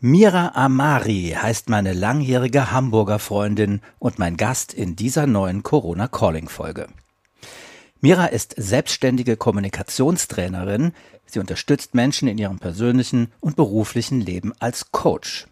Mira 0.00 0.52
Amari 0.54 1.34
heißt 1.40 1.70
meine 1.70 1.92
langjährige 1.92 2.70
Hamburger 2.72 3.18
Freundin 3.18 3.80
und 3.98 4.18
mein 4.18 4.36
Gast 4.36 4.74
in 4.74 4.96
dieser 4.96 5.26
neuen 5.26 5.62
Corona 5.62 6.08
Calling 6.08 6.48
Folge. 6.48 6.88
Mira 8.00 8.26
ist 8.26 8.54
selbstständige 8.58 9.38
Kommunikationstrainerin. 9.38 10.92
Sie 11.24 11.38
unterstützt 11.38 11.94
Menschen 11.94 12.28
in 12.28 12.36
ihrem 12.36 12.58
persönlichen 12.58 13.32
und 13.40 13.56
beruflichen 13.56 14.20
Leben 14.20 14.52
als 14.58 14.92
Coach. 14.92 15.46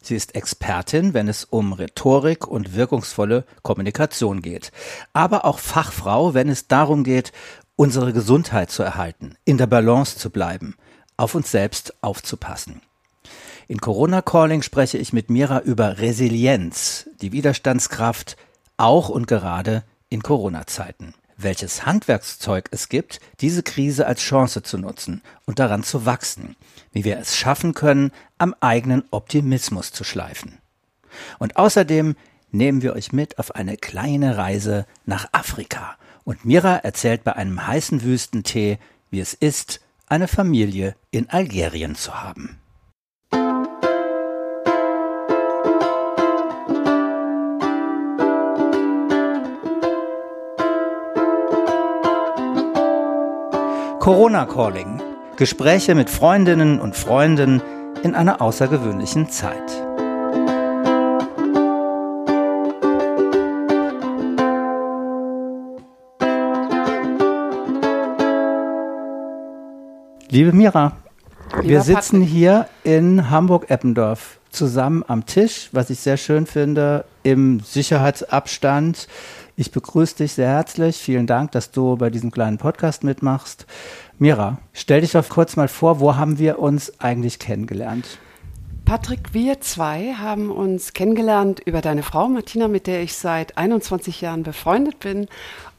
Sie 0.00 0.14
ist 0.14 0.36
Expertin, 0.36 1.12
wenn 1.12 1.26
es 1.26 1.44
um 1.44 1.72
Rhetorik 1.72 2.46
und 2.46 2.74
wirkungsvolle 2.74 3.44
Kommunikation 3.62 4.42
geht, 4.42 4.70
aber 5.12 5.44
auch 5.44 5.58
Fachfrau, 5.58 6.34
wenn 6.34 6.48
es 6.48 6.68
darum 6.68 7.02
geht, 7.02 7.32
unsere 7.74 8.12
Gesundheit 8.12 8.70
zu 8.70 8.84
erhalten, 8.84 9.34
in 9.44 9.58
der 9.58 9.66
Balance 9.66 10.16
zu 10.18 10.30
bleiben, 10.30 10.76
auf 11.16 11.34
uns 11.34 11.50
selbst 11.50 11.94
aufzupassen. 12.00 12.80
In 13.70 13.82
Corona 13.82 14.22
Calling 14.22 14.62
spreche 14.62 14.96
ich 14.96 15.12
mit 15.12 15.28
Mira 15.28 15.60
über 15.60 15.98
Resilienz, 15.98 17.06
die 17.20 17.32
Widerstandskraft, 17.32 18.38
auch 18.78 19.10
und 19.10 19.26
gerade 19.26 19.84
in 20.08 20.22
Corona-Zeiten. 20.22 21.12
Welches 21.36 21.84
Handwerkszeug 21.84 22.68
es 22.70 22.88
gibt, 22.88 23.20
diese 23.40 23.62
Krise 23.62 24.06
als 24.06 24.22
Chance 24.22 24.62
zu 24.62 24.78
nutzen 24.78 25.20
und 25.44 25.58
daran 25.58 25.82
zu 25.82 26.06
wachsen. 26.06 26.56
Wie 26.92 27.04
wir 27.04 27.18
es 27.18 27.36
schaffen 27.36 27.74
können, 27.74 28.10
am 28.38 28.54
eigenen 28.60 29.04
Optimismus 29.10 29.92
zu 29.92 30.02
schleifen. 30.02 30.56
Und 31.38 31.58
außerdem 31.58 32.16
nehmen 32.50 32.80
wir 32.80 32.94
euch 32.94 33.12
mit 33.12 33.38
auf 33.38 33.54
eine 33.54 33.76
kleine 33.76 34.38
Reise 34.38 34.86
nach 35.04 35.28
Afrika. 35.32 35.98
Und 36.24 36.46
Mira 36.46 36.76
erzählt 36.76 37.22
bei 37.22 37.36
einem 37.36 37.66
heißen 37.66 38.02
Wüstentee, 38.02 38.78
wie 39.10 39.20
es 39.20 39.34
ist, 39.34 39.80
eine 40.06 40.26
Familie 40.26 40.96
in 41.10 41.28
Algerien 41.28 41.96
zu 41.96 42.22
haben. 42.22 42.58
Corona 54.08 54.46
Calling. 54.46 55.02
Gespräche 55.36 55.94
mit 55.94 56.08
Freundinnen 56.08 56.80
und 56.80 56.96
Freunden 56.96 57.60
in 58.02 58.14
einer 58.14 58.40
außergewöhnlichen 58.40 59.28
Zeit. 59.28 59.54
Liebe 70.30 70.52
Mira, 70.54 70.96
Lieber 71.56 71.68
wir 71.68 71.82
sitzen 71.82 72.20
Patrick. 72.20 72.28
hier 72.30 72.66
in 72.84 73.28
Hamburg-Eppendorf 73.28 74.38
zusammen 74.48 75.04
am 75.06 75.26
Tisch, 75.26 75.68
was 75.72 75.90
ich 75.90 76.00
sehr 76.00 76.16
schön 76.16 76.46
finde, 76.46 77.04
im 77.24 77.60
Sicherheitsabstand. 77.60 79.06
Ich 79.60 79.72
begrüße 79.72 80.18
dich 80.18 80.34
sehr 80.34 80.50
herzlich. 80.50 80.98
Vielen 80.98 81.26
Dank, 81.26 81.50
dass 81.50 81.72
du 81.72 81.96
bei 81.96 82.10
diesem 82.10 82.30
kleinen 82.30 82.58
Podcast 82.58 83.02
mitmachst. 83.02 83.66
Mira, 84.16 84.58
stell 84.72 85.00
dich 85.00 85.10
doch 85.10 85.28
kurz 85.28 85.56
mal 85.56 85.66
vor, 85.66 85.98
wo 85.98 86.14
haben 86.14 86.38
wir 86.38 86.60
uns 86.60 87.00
eigentlich 87.00 87.40
kennengelernt? 87.40 88.18
Patrick, 88.84 89.34
wir 89.34 89.60
zwei 89.60 90.14
haben 90.14 90.52
uns 90.52 90.92
kennengelernt 90.92 91.58
über 91.64 91.80
deine 91.80 92.04
Frau 92.04 92.28
Martina, 92.28 92.68
mit 92.68 92.86
der 92.86 93.02
ich 93.02 93.16
seit 93.16 93.58
21 93.58 94.20
Jahren 94.20 94.44
befreundet 94.44 95.00
bin. 95.00 95.26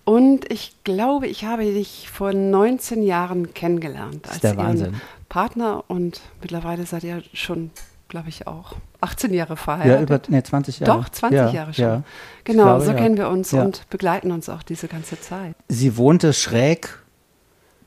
Und 0.04 0.52
ich 0.52 0.76
glaube, 0.84 1.28
ich 1.28 1.46
habe 1.46 1.64
dich 1.64 2.10
vor 2.12 2.34
19 2.34 3.02
Jahren 3.02 3.54
kennengelernt 3.54 4.28
als 4.30 4.42
der 4.42 4.58
Wahnsinn. 4.58 5.00
Partner 5.30 5.86
und 5.88 6.20
mittlerweile 6.42 6.86
seid 6.86 7.06
ihr 7.06 7.24
schon 7.32 7.72
glaube 8.10 8.28
ich, 8.30 8.48
auch 8.48 8.74
18 9.02 9.34
Jahre 9.34 9.56
verheiratet. 9.56 10.10
Ja, 10.10 10.16
über 10.18 10.22
nee, 10.28 10.44
20 10.44 10.80
Jahre. 10.82 11.00
Doch, 11.00 11.10
20 11.10 11.38
ja, 11.38 11.50
Jahre 11.50 11.74
schon. 11.74 11.86
Ja. 11.86 12.04
Genau, 12.44 12.64
glaube, 12.64 12.86
so 12.86 12.92
ja. 12.92 12.98
kennen 12.98 13.18
wir 13.18 13.30
uns 13.30 13.54
und 13.54 13.90
begleiten 13.90 14.32
uns 14.32 14.50
auch 14.50 14.64
diese 14.64 14.88
ganze 14.88 15.22
Zeit. 15.22 15.56
Sie 15.70 15.96
wohnte 15.96 16.34
schräg 16.34 17.00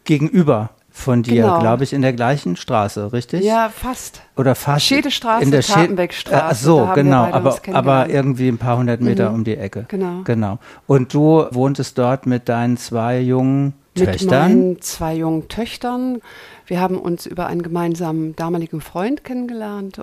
gegenüber 0.05 0.71
von 0.91 1.23
dir, 1.23 1.43
genau. 1.43 1.59
glaube 1.59 1.85
ich, 1.85 1.93
in 1.93 2.03
der 2.03 2.13
gleichen 2.13 2.57
Straße, 2.57 3.13
richtig? 3.13 3.43
Ja, 3.45 3.71
fast. 3.71 4.23
Oder 4.37 4.55
fast. 4.55 4.85
Schedestraße, 4.87 5.45
in 5.45 5.51
der 5.51 5.63
Tatenbeckstraße. 5.63 6.45
Ach 6.45 6.55
so, 6.55 6.91
genau, 6.95 7.25
aber, 7.25 7.59
aber 7.73 8.11
irgendwie 8.11 8.49
ein 8.49 8.59
paar 8.59 8.77
hundert 8.77 9.01
Meter 9.01 9.31
mhm. 9.31 9.37
um 9.37 9.45
die 9.45 9.57
Ecke. 9.57 9.87
Genau. 9.89 10.21
Genau. 10.25 10.59
Und 10.87 11.15
du 11.15 11.47
wohntest 11.51 11.99
dort 11.99 12.27
mit 12.27 12.49
deinen 12.49 12.77
zwei 12.77 13.21
jungen 13.21 13.75
Töchtern? 13.95 14.21
Mit 14.21 14.31
meinen 14.31 14.81
zwei 14.81 15.15
jungen 15.15 15.49
Töchtern. 15.49 16.21
Wir 16.67 16.81
haben 16.81 16.99
uns 16.99 17.27
über 17.27 17.47
einen 17.47 17.63
gemeinsamen 17.63 18.35
damaligen 18.37 18.81
Freund 18.81 19.25
kennengelernt. 19.25 20.01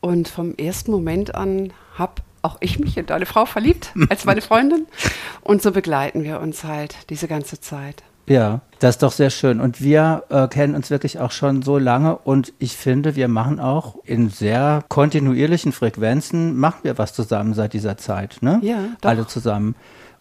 Und 0.00 0.28
vom 0.28 0.54
ersten 0.54 0.90
Moment 0.90 1.34
an 1.34 1.72
habe 1.94 2.22
auch 2.42 2.58
ich 2.60 2.78
mich 2.78 2.96
in 2.96 3.06
deine 3.06 3.26
Frau 3.26 3.46
verliebt 3.46 3.92
als 4.08 4.24
meine 4.24 4.40
Freundin. 4.40 4.86
Und 5.42 5.62
so 5.62 5.72
begleiten 5.72 6.22
wir 6.22 6.40
uns 6.40 6.64
halt 6.64 6.96
diese 7.10 7.26
ganze 7.26 7.60
Zeit. 7.60 8.02
Ja, 8.28 8.60
das 8.78 8.96
ist 8.96 9.02
doch 9.02 9.12
sehr 9.12 9.30
schön. 9.30 9.60
Und 9.60 9.80
wir 9.82 10.24
äh, 10.28 10.48
kennen 10.48 10.74
uns 10.74 10.90
wirklich 10.90 11.18
auch 11.18 11.30
schon 11.30 11.62
so 11.62 11.78
lange 11.78 12.16
und 12.16 12.52
ich 12.58 12.76
finde, 12.76 13.16
wir 13.16 13.26
machen 13.26 13.58
auch 13.58 13.96
in 14.04 14.28
sehr 14.28 14.84
kontinuierlichen 14.88 15.72
Frequenzen, 15.72 16.56
machen 16.56 16.80
wir 16.82 16.98
was 16.98 17.14
zusammen 17.14 17.54
seit 17.54 17.72
dieser 17.72 17.96
Zeit, 17.96 18.38
ne? 18.42 18.60
Ja, 18.62 18.90
doch. 19.00 19.08
Alle 19.08 19.26
zusammen. 19.26 19.74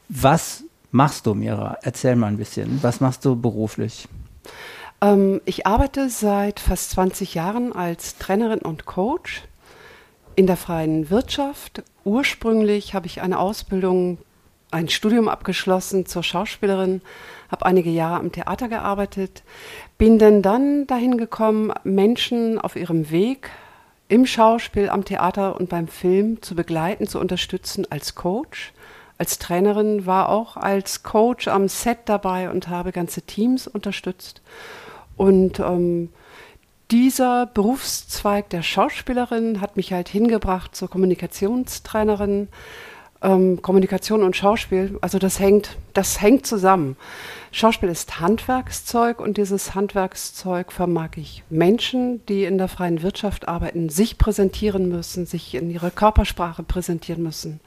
Was 0.09 0.63
machst 0.91 1.25
du, 1.25 1.33
Mira? 1.33 1.77
Erzähl 1.81 2.15
mal 2.15 2.27
ein 2.27 2.37
bisschen. 2.37 2.81
Was 2.81 2.99
machst 2.99 3.25
du 3.25 3.35
beruflich? 3.35 4.07
Ähm, 5.01 5.41
ich 5.45 5.67
arbeite 5.67 6.09
seit 6.09 6.59
fast 6.59 6.91
20 6.91 7.33
Jahren 7.35 7.73
als 7.73 8.17
Trainerin 8.17 8.59
und 8.59 8.85
Coach 8.85 9.43
in 10.35 10.47
der 10.47 10.57
freien 10.57 11.09
Wirtschaft. 11.09 11.83
Ursprünglich 12.03 12.93
habe 12.93 13.07
ich 13.07 13.21
eine 13.21 13.39
Ausbildung, 13.39 14.17
ein 14.71 14.89
Studium 14.89 15.29
abgeschlossen 15.29 16.05
zur 16.05 16.23
Schauspielerin, 16.23 17.01
habe 17.49 17.65
einige 17.65 17.89
Jahre 17.89 18.19
am 18.19 18.31
Theater 18.31 18.67
gearbeitet, 18.67 19.43
bin 19.97 20.19
dann 20.19 20.41
dann 20.41 20.87
dahin 20.87 21.17
gekommen, 21.17 21.73
Menschen 21.83 22.59
auf 22.59 22.75
ihrem 22.75 23.09
Weg 23.09 23.49
im 24.09 24.25
Schauspiel, 24.25 24.89
am 24.89 25.05
Theater 25.05 25.55
und 25.55 25.69
beim 25.69 25.87
Film 25.87 26.41
zu 26.41 26.55
begleiten, 26.55 27.07
zu 27.07 27.19
unterstützen 27.19 27.85
als 27.89 28.15
Coach 28.15 28.73
als 29.17 29.39
Trainerin, 29.39 30.05
war 30.05 30.29
auch 30.29 30.57
als 30.57 31.03
Coach 31.03 31.47
am 31.47 31.67
Set 31.67 31.99
dabei 32.05 32.49
und 32.49 32.67
habe 32.67 32.91
ganze 32.91 33.21
Teams 33.21 33.67
unterstützt. 33.67 34.41
Und 35.15 35.59
ähm, 35.59 36.09
dieser 36.91 37.47
Berufszweig 37.47 38.49
der 38.49 38.61
Schauspielerin 38.61 39.59
hat 39.59 39.75
mich 39.75 39.91
halt 39.91 40.07
hingebracht 40.07 40.75
zur 40.75 40.89
Kommunikationstrainerin. 40.89 42.47
Ähm, 43.19 43.63
Kommunikation 43.63 44.21
und 44.21 44.35
Schauspiel, 44.35 44.99
also 45.01 45.17
das 45.17 45.39
hängt, 45.39 45.75
das 45.93 46.21
hängt 46.21 46.45
zusammen. 46.45 46.95
Schauspiel 47.51 47.89
ist 47.89 48.19
Handwerkszeug 48.19 49.19
und 49.19 49.37
dieses 49.37 49.73
Handwerkszeug 49.73 50.71
vermag 50.71 51.09
ich 51.15 51.43
Menschen, 51.49 52.23
die 52.27 52.43
in 52.43 52.59
der 52.59 52.67
freien 52.67 53.01
Wirtschaft 53.01 53.47
arbeiten, 53.47 53.89
sich 53.89 54.19
präsentieren 54.19 54.87
müssen, 54.87 55.25
sich 55.25 55.55
in 55.55 55.71
ihrer 55.71 55.89
Körpersprache 55.89 56.61
präsentieren 56.61 57.23
müssen 57.23 57.59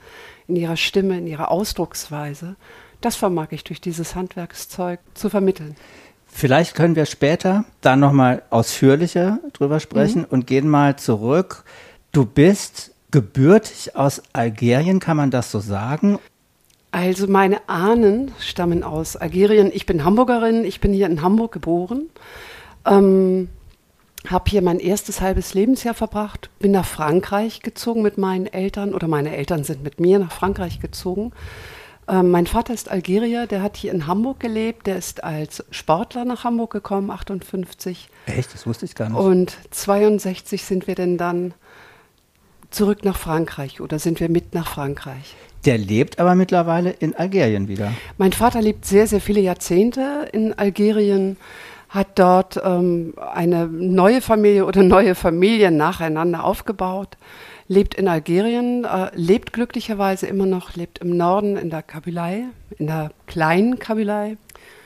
in 0.51 0.57
ihrer 0.57 0.77
Stimme, 0.77 1.19
in 1.19 1.27
ihrer 1.27 1.51
Ausdrucksweise. 1.51 2.57
Das 3.01 3.17
vermag 3.17 3.49
ich 3.51 3.65
durch 3.65 3.81
dieses 3.81 4.15
Handwerkszeug 4.15 5.01
zu 5.15 5.31
vermitteln. 5.31 5.77
Vielleicht 6.27 6.75
können 6.75 6.97
wir 6.97 7.07
später 7.07 7.65
da 7.81 7.97
nochmal 7.97 8.43
ausführlicher 8.51 9.41
drüber 9.53 9.81
sprechen 9.81 10.23
mhm. 10.23 10.29
und 10.31 10.47
gehen 10.47 10.69
mal 10.69 10.97
zurück. 10.97 11.65
Du 12.13 12.25
bist 12.25 12.93
gebürtig 13.11 13.97
aus 13.97 14.23
Algerien, 14.33 15.01
kann 15.01 15.17
man 15.17 15.31
das 15.31 15.51
so 15.51 15.59
sagen? 15.59 16.19
Also 16.93 17.27
meine 17.27 17.69
Ahnen 17.69 18.33
stammen 18.41 18.83
aus 18.83 19.17
Algerien. 19.17 19.71
Ich 19.73 19.87
bin 19.87 20.05
Hamburgerin, 20.05 20.65
ich 20.65 20.81
bin 20.81 20.93
hier 20.93 21.07
in 21.07 21.23
Hamburg 21.23 21.53
geboren. 21.53 22.03
Ähm, 22.85 23.49
habe 24.27 24.51
hier 24.51 24.63
mein 24.63 24.79
erstes 24.79 25.21
halbes 25.21 25.55
Lebensjahr 25.55 25.95
verbracht, 25.95 26.51
bin 26.59 26.73
nach 26.73 26.85
Frankreich 26.85 27.61
gezogen 27.61 28.03
mit 28.03 28.19
meinen 28.19 28.47
Eltern 28.47 28.95
oder 28.95 29.09
meine 29.09 29.35
Eltern 29.35 29.65
sind 29.65 29.83
mit 29.83 29.99
mir 30.01 30.19
nach 30.19 30.33
Frankreich 30.33 30.81
gezogen. 30.81 31.33
Ähm, 32.09 32.31
mein 32.31 32.47
Vater 32.47 32.75
ist 32.75 32.91
Algerier, 32.91 33.47
der 33.47 33.63
hat 33.63 33.77
hier 33.77 33.93
in 33.93 34.07
Hamburg 34.07 34.41
gelebt, 34.41 34.87
der 34.87 34.97
ist 34.97 35.25
als 35.25 35.65
Sportler 35.71 36.25
nach 36.25 36.45
Hamburg 36.45 36.73
gekommen, 36.73 37.11
58. 37.11 38.09
Echt, 38.27 38.53
das 38.53 38.67
wusste 38.67 38.85
ich 38.85 38.95
gar 38.95 39.09
nicht. 39.09 39.19
Und 39.19 39.57
62 39.71 40.65
sind 40.65 40.87
wir 40.87 40.95
denn 40.95 41.17
dann 41.17 41.55
zurück 42.71 43.05
nach 43.05 43.17
Frankreich 43.17 43.81
oder 43.81 43.99
sind 43.99 44.21
wir 44.21 44.29
mit 44.29 44.55
nach 44.55 44.69
Frankreich. 44.69 45.35
Der 45.65 45.77
lebt 45.77 46.19
aber 46.19 46.35
mittlerweile 46.35 46.91
in 46.91 47.15
Algerien 47.15 47.69
wieder. 47.69 47.93
Mein 48.17 48.33
Vater 48.33 48.63
lebt 48.63 48.87
sehr, 48.87 49.07
sehr 49.07 49.21
viele 49.21 49.41
Jahrzehnte 49.41 50.29
in 50.33 50.55
Algerien 50.55 51.37
hat 51.91 52.19
dort 52.19 52.59
ähm, 52.65 53.15
eine 53.35 53.67
neue 53.67 54.21
Familie 54.21 54.65
oder 54.65 54.83
neue 54.83 55.15
Familien 55.17 55.77
nacheinander 55.77 56.45
aufgebaut, 56.45 57.19
lebt 57.67 57.97
in 57.97 58.07
Algerien, 58.07 58.85
äh, 58.85 59.11
lebt 59.15 59.53
glücklicherweise 59.53 60.27
immer 60.29 60.47
noch, 60.47 60.77
lebt 60.77 61.01
im 61.01 61.17
Norden 61.17 61.57
in 61.57 61.69
der 61.69 61.83
Kabylei, 61.83 62.45
in 62.79 62.87
der 62.87 63.11
kleinen 63.27 63.81
Kabylei. 63.81 64.37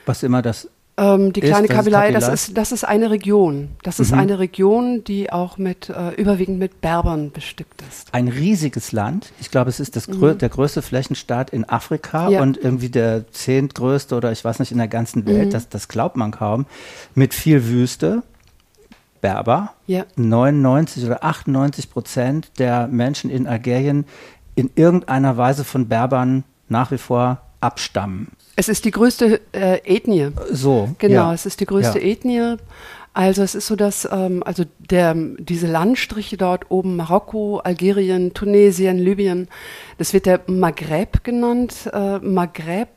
Was 0.07 0.23
immer 0.23 0.41
das 0.41 0.67
Ähm, 0.97 1.33
die 1.33 1.41
kleine 1.41 1.67
ist 1.67 1.73
Kabylei, 1.73 2.11
das 2.13 2.29
ist, 2.29 2.57
das 2.57 2.71
ist 2.71 2.85
eine 2.85 3.09
Region. 3.09 3.71
Das 3.83 3.99
ist 3.99 4.13
Mhm. 4.13 4.19
eine 4.19 4.39
Region, 4.39 5.03
die 5.03 5.29
auch 5.29 5.57
mit 5.57 5.89
äh, 5.89 6.11
überwiegend 6.11 6.57
mit 6.57 6.79
Berbern 6.79 7.31
bestückt 7.31 7.81
ist. 7.89 8.07
Ein 8.13 8.29
riesiges 8.29 8.93
Land. 8.93 9.33
Ich 9.41 9.51
glaube, 9.51 9.69
es 9.69 9.81
ist 9.81 9.97
das 9.97 10.07
grö 10.07 10.35
der 10.35 10.47
größte 10.47 10.81
Flächenstaat 10.81 11.49
in 11.49 11.67
Afrika 11.67 12.27
Mhm. 12.27 12.31
Ja. 12.31 12.41
und 12.41 12.57
irgendwie 12.57 12.87
der 12.89 13.29
zehntgrößte 13.31 14.15
oder 14.15 14.31
ich 14.31 14.45
weiß 14.45 14.59
nicht 14.59 14.71
in 14.71 14.77
der 14.77 14.87
ganzen 14.87 15.25
Welt. 15.25 15.47
Mhm. 15.47 15.51
Das, 15.51 15.67
das 15.67 15.89
glaubt 15.89 16.15
man 16.15 16.31
kaum. 16.31 16.65
Mit 17.13 17.33
viel 17.33 17.65
Wüste. 17.67 18.23
Berber. 19.21 19.73
Ja. 19.87 20.05
99 20.15 21.03
oder 21.05 21.23
98 21.23 21.89
Prozent 21.89 22.51
der 22.59 22.87
Menschen 22.87 23.29
in 23.29 23.47
Algerien 23.47 24.05
in 24.55 24.69
irgendeiner 24.75 25.35
Weise 25.35 25.63
von 25.63 25.87
Berbern 25.87 26.43
nach 26.69 26.91
wie 26.91 26.97
vor 26.97 27.41
abstammen. 27.59 28.27
Es 28.55 28.69
ist 28.69 28.85
die 28.85 28.91
größte 28.91 29.41
äh, 29.51 29.79
Ethnie. 29.83 30.29
So. 30.51 30.89
Genau, 30.97 31.27
ja. 31.27 31.33
es 31.33 31.45
ist 31.45 31.59
die 31.59 31.65
größte 31.65 31.99
Ja. 31.99 32.05
Ethnie. 32.05 32.55
Also 33.13 33.43
es 33.43 33.55
ist 33.55 33.67
so, 33.67 33.77
dass 33.77 34.07
ähm, 34.11 34.43
also 34.45 34.65
der, 34.89 35.15
diese 35.15 35.67
Landstriche 35.67 36.35
dort 36.35 36.69
oben, 36.69 36.97
Marokko, 36.97 37.59
Algerien, 37.59 38.33
Tunesien, 38.33 38.97
Libyen, 38.97 39.47
das 39.97 40.11
wird 40.11 40.25
der 40.25 40.41
Maghreb 40.47 41.23
genannt. 41.23 41.89
Äh, 41.93 42.19
Maghreb, 42.19 42.89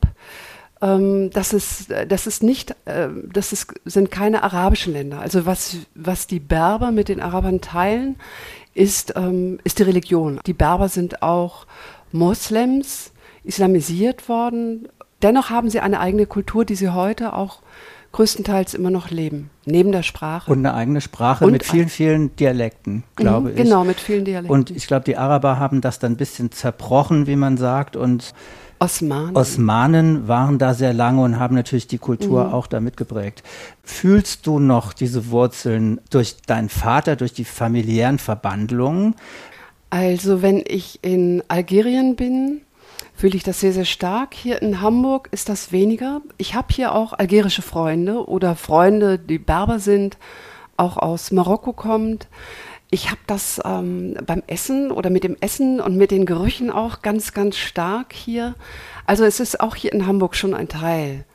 ähm, 0.81 1.29
das 1.31 1.53
ist, 1.53 1.87
das 2.07 2.27
ist 2.27 2.43
nicht, 2.43 2.71
äh, 2.83 3.07
das 3.31 3.53
ist, 3.53 3.73
sind 3.85 4.11
keine 4.11 4.43
arabischen 4.43 4.93
Länder. 4.93 5.21
Also 5.21 5.45
was, 5.45 5.77
was 5.95 6.27
die 6.27 6.39
Berber 6.39 6.91
mit 6.91 7.07
den 7.07 7.21
Arabern 7.21 7.61
teilen, 7.61 8.17
ist, 8.73 9.13
ähm, 9.15 9.59
ist 9.63 9.79
die 9.79 9.83
Religion. 9.83 10.39
Die 10.45 10.53
Berber 10.53 10.89
sind 10.89 11.21
auch 11.21 11.65
Moslems, 12.11 13.11
islamisiert 13.43 14.27
worden. 14.29 14.87
Dennoch 15.21 15.49
haben 15.49 15.69
sie 15.69 15.79
eine 15.79 15.99
eigene 15.99 16.25
Kultur, 16.25 16.65
die 16.65 16.75
sie 16.75 16.89
heute 16.89 17.33
auch 17.33 17.59
größtenteils 18.11 18.73
immer 18.73 18.89
noch 18.89 19.11
leben, 19.11 19.51
neben 19.65 19.91
der 19.91 20.01
Sprache. 20.03 20.51
Und 20.51 20.59
eine 20.59 20.73
eigene 20.73 20.99
Sprache 21.01 21.45
Und 21.45 21.51
mit 21.51 21.63
vielen, 21.63 21.89
vielen 21.89 22.35
Dialekten, 22.37 23.03
glaube 23.15 23.49
Mhm, 23.49 23.57
ich. 23.57 23.63
Genau, 23.63 23.83
mit 23.83 23.99
vielen 23.99 24.25
Dialekten. 24.25 24.51
Und 24.51 24.71
ich 24.71 24.87
glaube, 24.87 25.05
die 25.05 25.15
Araber 25.17 25.59
haben 25.59 25.81
das 25.81 25.99
dann 25.99 26.13
ein 26.13 26.17
bisschen 26.17 26.51
zerbrochen, 26.51 27.27
wie 27.27 27.35
man 27.35 27.57
sagt. 27.57 27.95
Und 27.95 28.33
Osmanen. 28.79 29.35
Osmanen 29.35 30.27
waren 30.27 30.57
da 30.57 30.73
sehr 30.73 30.93
lange 30.93 31.21
und 31.21 31.37
haben 31.37 31.53
natürlich 31.53 31.85
die 31.87 31.97
Kultur 31.97 32.45
Mhm. 32.45 32.53
auch 32.53 32.65
da 32.65 32.79
mitgeprägt. 32.79 33.43
Fühlst 33.83 34.47
du 34.47 34.57
noch 34.57 34.93
diese 34.93 35.29
Wurzeln 35.31 35.99
durch 36.09 36.37
deinen 36.47 36.69
Vater, 36.69 37.15
durch 37.15 37.33
die 37.33 37.45
familiären 37.45 38.17
Verbandlungen? 38.19 39.15
Also 39.91 40.41
wenn 40.41 40.63
ich 40.65 40.99
in 41.03 41.43
Algerien 41.47 42.15
bin, 42.15 42.61
fühle 43.15 43.35
ich 43.35 43.43
das 43.43 43.59
sehr, 43.59 43.73
sehr 43.73 43.85
stark. 43.85 44.33
Hier 44.33 44.61
in 44.61 44.81
Hamburg 44.81 45.29
ist 45.31 45.49
das 45.49 45.71
weniger. 45.71 46.21
Ich 46.37 46.55
habe 46.55 46.67
hier 46.71 46.93
auch 46.93 47.13
algerische 47.13 47.61
Freunde 47.61 48.27
oder 48.27 48.55
Freunde, 48.55 49.19
die 49.19 49.39
Berber 49.39 49.79
sind, 49.79 50.17
auch 50.77 50.97
aus 50.97 51.31
Marokko 51.31 51.73
kommt. 51.73 52.27
Ich 52.91 53.11
habe 53.11 53.21
das 53.27 53.61
ähm, 53.65 54.17
beim 54.25 54.41
Essen 54.47 54.91
oder 54.91 55.09
mit 55.09 55.23
dem 55.23 55.37
Essen 55.39 55.79
und 55.79 55.95
mit 55.95 56.11
den 56.11 56.25
Gerüchen 56.25 56.71
auch 56.71 57.01
ganz, 57.01 57.33
ganz 57.33 57.57
stark 57.57 58.13
hier. 58.13 58.55
Also 59.05 59.25
es 59.25 59.39
ist 59.39 59.59
auch 59.59 59.75
hier 59.75 59.93
in 59.93 60.07
Hamburg 60.07 60.35
schon 60.35 60.53
ein 60.53 60.69
Teil. 60.69 61.25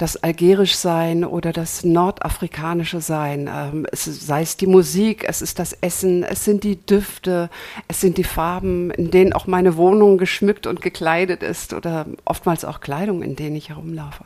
Das 0.00 0.16
algerisch 0.16 0.76
sein 0.76 1.26
oder 1.26 1.52
das 1.52 1.84
nordafrikanische 1.84 3.02
sein, 3.02 3.50
ähm, 3.54 3.86
es, 3.92 4.06
sei 4.06 4.40
es 4.40 4.56
die 4.56 4.66
Musik, 4.66 5.26
es 5.28 5.42
ist 5.42 5.58
das 5.58 5.74
Essen, 5.74 6.22
es 6.22 6.42
sind 6.42 6.64
die 6.64 6.76
Düfte, 6.86 7.50
es 7.86 8.00
sind 8.00 8.16
die 8.16 8.24
Farben, 8.24 8.90
in 8.92 9.10
denen 9.10 9.34
auch 9.34 9.46
meine 9.46 9.76
Wohnung 9.76 10.16
geschmückt 10.16 10.66
und 10.66 10.80
gekleidet 10.80 11.42
ist 11.42 11.74
oder 11.74 12.06
oftmals 12.24 12.64
auch 12.64 12.80
Kleidung, 12.80 13.22
in 13.22 13.36
denen 13.36 13.56
ich 13.56 13.68
herumlaufe. 13.68 14.24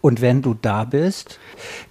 Und 0.00 0.20
wenn 0.20 0.42
du 0.42 0.54
da 0.60 0.82
bist, 0.82 1.38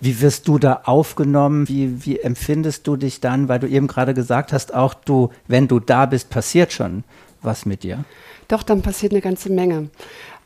wie 0.01 0.19
wirst 0.19 0.49
du 0.49 0.59
da 0.59 0.81
aufgenommen? 0.83 1.69
Wie, 1.69 2.05
wie 2.05 2.19
empfindest 2.19 2.85
du 2.85 2.97
dich 2.97 3.21
dann? 3.21 3.47
Weil 3.47 3.59
du 3.59 3.67
eben 3.67 3.87
gerade 3.87 4.13
gesagt 4.13 4.51
hast, 4.51 4.73
auch 4.73 4.93
du, 4.93 5.29
wenn 5.47 5.69
du 5.69 5.79
da 5.79 6.05
bist, 6.05 6.29
passiert 6.29 6.73
schon 6.73 7.05
was 7.41 7.65
mit 7.65 7.83
dir. 7.83 8.03
Doch, 8.49 8.63
dann 8.63 8.81
passiert 8.81 9.13
eine 9.13 9.21
ganze 9.21 9.49
Menge. 9.49 9.89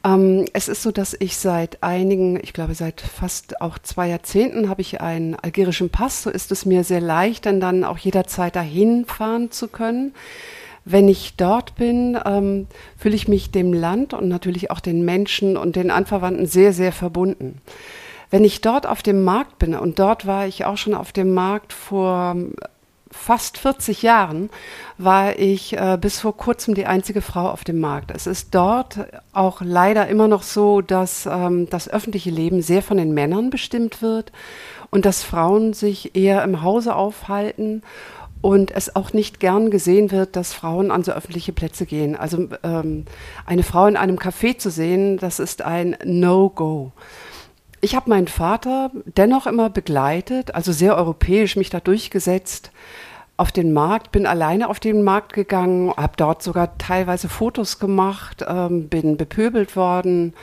Ähm, 0.05 0.45
es 0.53 0.67
ist 0.67 0.83
so, 0.83 0.91
dass 0.91 1.15
ich 1.19 1.37
seit 1.37 1.81
einigen, 1.81 2.39
ich 2.41 2.53
glaube 2.53 2.75
seit 2.75 3.01
fast 3.01 3.59
auch 3.59 3.79
zwei 3.79 4.07
Jahrzehnten 4.09 4.69
habe 4.69 4.81
ich 4.81 5.01
einen 5.01 5.35
algerischen 5.35 5.89
Pass. 5.89 6.21
So 6.23 6.29
ist 6.29 6.51
es 6.51 6.65
mir 6.65 6.83
sehr 6.83 7.01
leicht, 7.01 7.45
dann 7.47 7.59
dann 7.59 7.83
auch 7.83 7.97
jederzeit 7.97 8.55
dahin 8.55 9.05
fahren 9.05 9.51
zu 9.51 9.67
können. 9.67 10.13
Wenn 10.85 11.09
ich 11.09 11.35
dort 11.35 11.75
bin, 11.75 12.17
ähm, 12.23 12.67
fühle 12.95 13.15
ich 13.15 13.27
mich 13.27 13.49
dem 13.49 13.73
Land 13.73 14.13
und 14.13 14.27
natürlich 14.27 14.69
auch 14.69 14.79
den 14.79 15.03
Menschen 15.03 15.57
und 15.57 15.75
den 15.75 15.89
Anverwandten 15.89 16.45
sehr, 16.45 16.73
sehr 16.73 16.91
verbunden. 16.91 17.59
Wenn 18.29 18.43
ich 18.43 18.61
dort 18.61 18.85
auf 18.85 19.01
dem 19.01 19.23
Markt 19.23 19.57
bin, 19.57 19.73
und 19.75 19.97
dort 19.97 20.27
war 20.27 20.45
ich 20.45 20.65
auch 20.65 20.77
schon 20.77 20.93
auf 20.93 21.11
dem 21.11 21.33
Markt 21.33 21.73
vor 21.73 22.35
fast 23.15 23.57
40 23.57 24.01
Jahren 24.01 24.49
war 24.97 25.39
ich 25.39 25.75
äh, 25.77 25.97
bis 25.99 26.19
vor 26.19 26.37
kurzem 26.37 26.75
die 26.75 26.85
einzige 26.85 27.21
Frau 27.21 27.49
auf 27.49 27.63
dem 27.63 27.79
Markt. 27.79 28.11
Es 28.11 28.27
ist 28.27 28.53
dort 28.53 28.99
auch 29.33 29.61
leider 29.61 30.07
immer 30.07 30.27
noch 30.27 30.43
so, 30.43 30.81
dass 30.81 31.25
ähm, 31.25 31.69
das 31.69 31.89
öffentliche 31.89 32.29
Leben 32.29 32.61
sehr 32.61 32.83
von 32.83 32.97
den 32.97 33.13
Männern 33.13 33.49
bestimmt 33.49 34.01
wird 34.01 34.31
und 34.91 35.05
dass 35.05 35.23
Frauen 35.23 35.73
sich 35.73 36.15
eher 36.15 36.43
im 36.43 36.61
Hause 36.61 36.95
aufhalten 36.95 37.81
und 38.41 38.69
es 38.69 38.95
auch 38.95 39.11
nicht 39.11 39.39
gern 39.39 39.71
gesehen 39.71 40.11
wird, 40.11 40.35
dass 40.35 40.53
Frauen 40.53 40.91
an 40.91 41.03
so 41.03 41.11
öffentliche 41.11 41.51
Plätze 41.51 41.87
gehen. 41.87 42.15
Also 42.15 42.47
ähm, 42.63 43.05
eine 43.45 43.63
Frau 43.63 43.87
in 43.87 43.97
einem 43.97 44.17
Café 44.17 44.57
zu 44.57 44.69
sehen, 44.69 45.17
das 45.17 45.39
ist 45.39 45.63
ein 45.63 45.97
No-Go. 46.05 46.91
Ich 47.81 47.95
habe 47.95 48.09
meinen 48.09 48.27
Vater 48.27 48.91
dennoch 49.05 49.47
immer 49.47 49.69
begleitet, 49.69 50.53
also 50.55 50.71
sehr 50.71 50.95
europäisch 50.95 51.55
mich 51.55 51.69
da 51.69 51.79
durchgesetzt 51.79 52.71
auf 53.37 53.51
den 53.51 53.73
Markt, 53.73 54.11
bin 54.11 54.25
alleine 54.25 54.69
auf 54.69 54.79
den 54.79 55.03
Markt 55.03 55.33
gegangen, 55.33 55.91
habe 55.97 56.13
dort 56.17 56.41
sogar 56.41 56.77
teilweise 56.77 57.27
Fotos 57.29 57.79
gemacht, 57.79 58.45
ähm, 58.47 58.87
bin 58.87 59.17
bepöbelt 59.17 59.75
worden. 59.75 60.33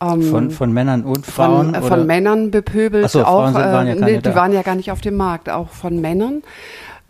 ähm, 0.00 0.22
Von, 0.22 0.50
von 0.50 0.72
Männern 0.72 1.04
und 1.04 1.26
Frauen? 1.26 1.74
von, 1.74 1.74
äh, 1.74 1.82
von 1.82 2.06
Männern 2.06 2.50
bepöbelt. 2.50 3.04
Ach 3.04 3.10
so, 3.10 3.24
auch, 3.24 3.42
Frauen 3.44 3.52
sind- 3.52 3.62
waren 3.62 3.86
ja 3.86 3.92
äh, 3.94 3.98
keine 3.98 4.10
nee, 4.12 4.16
die 4.18 4.22
da. 4.22 4.34
waren 4.34 4.52
ja 4.52 4.62
gar 4.62 4.74
nicht 4.76 4.90
auf 4.90 5.00
dem 5.02 5.16
Markt, 5.16 5.50
auch 5.50 5.68
von 5.68 6.00
Männern. 6.00 6.42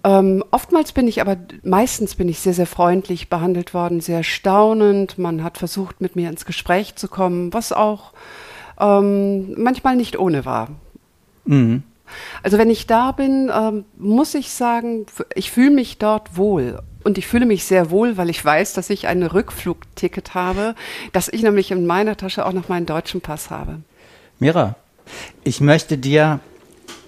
Ähm, 0.04 0.42
oftmals 0.50 0.90
bin 0.90 1.06
ich 1.06 1.20
aber, 1.20 1.36
meistens 1.62 2.16
bin 2.16 2.28
ich 2.28 2.40
sehr, 2.40 2.54
sehr 2.54 2.66
freundlich 2.66 3.30
behandelt 3.30 3.72
worden, 3.72 4.00
sehr 4.00 4.24
staunend. 4.24 5.16
Man 5.16 5.44
hat 5.44 5.58
versucht, 5.58 6.00
mit 6.00 6.16
mir 6.16 6.28
ins 6.28 6.44
Gespräch 6.44 6.96
zu 6.96 7.06
kommen, 7.06 7.54
was 7.54 7.72
auch 7.72 8.12
ähm, 8.80 9.54
manchmal 9.56 9.94
nicht 9.94 10.18
ohne 10.18 10.44
war. 10.44 10.68
Mhm. 11.44 11.84
Also 12.42 12.58
wenn 12.58 12.70
ich 12.70 12.86
da 12.86 13.12
bin, 13.12 13.50
ähm, 13.54 13.84
muss 13.96 14.34
ich 14.34 14.50
sagen, 14.50 15.06
ich 15.34 15.50
fühle 15.50 15.70
mich 15.70 15.98
dort 15.98 16.36
wohl. 16.36 16.80
Und 17.04 17.18
ich 17.18 17.26
fühle 17.26 17.46
mich 17.46 17.64
sehr 17.64 17.90
wohl, 17.90 18.16
weil 18.16 18.30
ich 18.30 18.44
weiß, 18.44 18.74
dass 18.74 18.88
ich 18.90 19.08
ein 19.08 19.22
Rückflugticket 19.22 20.34
habe, 20.34 20.74
dass 21.12 21.28
ich 21.28 21.42
nämlich 21.42 21.70
in 21.70 21.86
meiner 21.86 22.16
Tasche 22.16 22.46
auch 22.46 22.52
noch 22.52 22.68
meinen 22.68 22.86
deutschen 22.86 23.20
Pass 23.20 23.50
habe. 23.50 23.80
Mira, 24.38 24.76
ich 25.44 25.60
möchte 25.60 25.98
dir, 25.98 26.40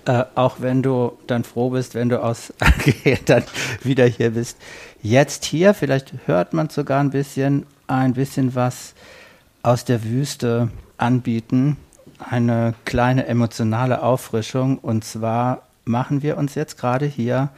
äh, 0.04 0.24
auch 0.34 0.56
wenn 0.58 0.82
du 0.82 1.12
dann 1.26 1.44
froh 1.44 1.70
bist, 1.70 1.94
wenn 1.94 2.08
du 2.08 2.22
aus 2.22 2.52
dann 3.26 3.44
wieder 3.82 4.06
hier 4.06 4.30
bist, 4.30 4.58
jetzt 5.02 5.44
hier, 5.44 5.74
vielleicht 5.74 6.12
hört 6.26 6.52
man 6.54 6.70
sogar 6.70 7.00
ein 7.00 7.10
bisschen, 7.10 7.66
ein 7.86 8.14
bisschen 8.14 8.54
was 8.54 8.94
aus 9.62 9.84
der 9.84 10.04
Wüste 10.04 10.70
anbieten. 10.96 11.76
Eine 12.28 12.74
kleine 12.84 13.26
emotionale 13.26 14.02
Auffrischung. 14.02 14.78
Und 14.78 15.04
zwar 15.04 15.62
machen 15.84 16.22
wir 16.22 16.36
uns 16.36 16.54
jetzt 16.54 16.78
gerade 16.78 17.06
hier 17.06 17.50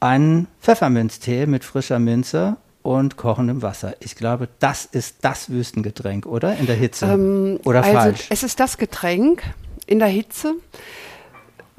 einen 0.00 0.48
Pfefferminztee 0.60 1.46
mit 1.46 1.64
frischer 1.64 1.98
Minze 1.98 2.56
und 2.82 3.16
kochendem 3.16 3.62
Wasser. 3.62 3.94
Ich 4.00 4.16
glaube, 4.16 4.48
das 4.58 4.84
ist 4.84 5.18
das 5.22 5.50
Wüstengetränk, 5.50 6.26
oder? 6.26 6.56
In 6.56 6.66
der 6.66 6.76
Hitze. 6.76 7.06
Ähm, 7.06 7.60
oder 7.64 7.84
also 7.84 7.98
falsch? 7.98 8.26
Es 8.30 8.42
ist 8.42 8.60
das 8.60 8.78
Getränk 8.78 9.42
in 9.86 9.98
der 9.98 10.08
Hitze. 10.08 10.54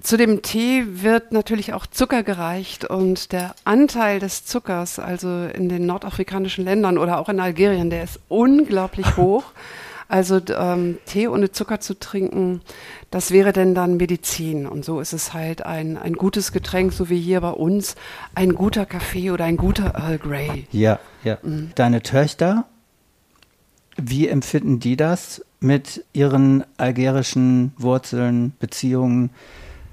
Zu 0.01 0.17
dem 0.17 0.41
Tee 0.41 0.83
wird 0.87 1.31
natürlich 1.31 1.73
auch 1.73 1.85
Zucker 1.85 2.23
gereicht 2.23 2.83
und 2.85 3.31
der 3.31 3.55
Anteil 3.63 4.19
des 4.19 4.45
Zuckers, 4.45 4.99
also 4.99 5.45
in 5.45 5.69
den 5.69 5.85
nordafrikanischen 5.85 6.65
Ländern 6.65 6.97
oder 6.97 7.19
auch 7.19 7.29
in 7.29 7.39
Algerien, 7.39 7.89
der 7.89 8.03
ist 8.03 8.19
unglaublich 8.27 9.17
hoch. 9.17 9.45
Also 10.13 10.39
ähm, 10.55 10.99
Tee 11.07 11.27
ohne 11.27 11.51
Zucker 11.51 11.79
zu 11.79 11.97
trinken, 11.97 12.61
das 13.09 13.31
wäre 13.31 13.51
denn 13.51 13.73
dann 13.73 13.97
Medizin. 13.97 14.67
Und 14.67 14.85
so 14.85 14.99
ist 14.99 15.11
es 15.11 15.33
halt 15.33 15.65
ein, 15.65 15.97
ein 15.97 16.13
gutes 16.13 16.51
Getränk, 16.51 16.93
so 16.93 17.09
wie 17.09 17.19
hier 17.19 17.41
bei 17.41 17.49
uns 17.49 17.95
ein 18.35 18.53
guter 18.53 18.85
Kaffee 18.85 19.31
oder 19.31 19.45
ein 19.45 19.57
guter 19.57 19.95
Earl 19.95 20.19
Grey. 20.19 20.67
Ja, 20.71 20.99
ja. 21.23 21.39
Mhm. 21.41 21.71
Deine 21.73 22.03
Töchter, 22.03 22.65
wie 23.97 24.27
empfinden 24.27 24.79
die 24.79 24.97
das 24.97 25.43
mit 25.59 26.05
ihren 26.13 26.63
algerischen 26.77 27.73
Wurzeln, 27.79 28.53
Beziehungen? 28.59 29.31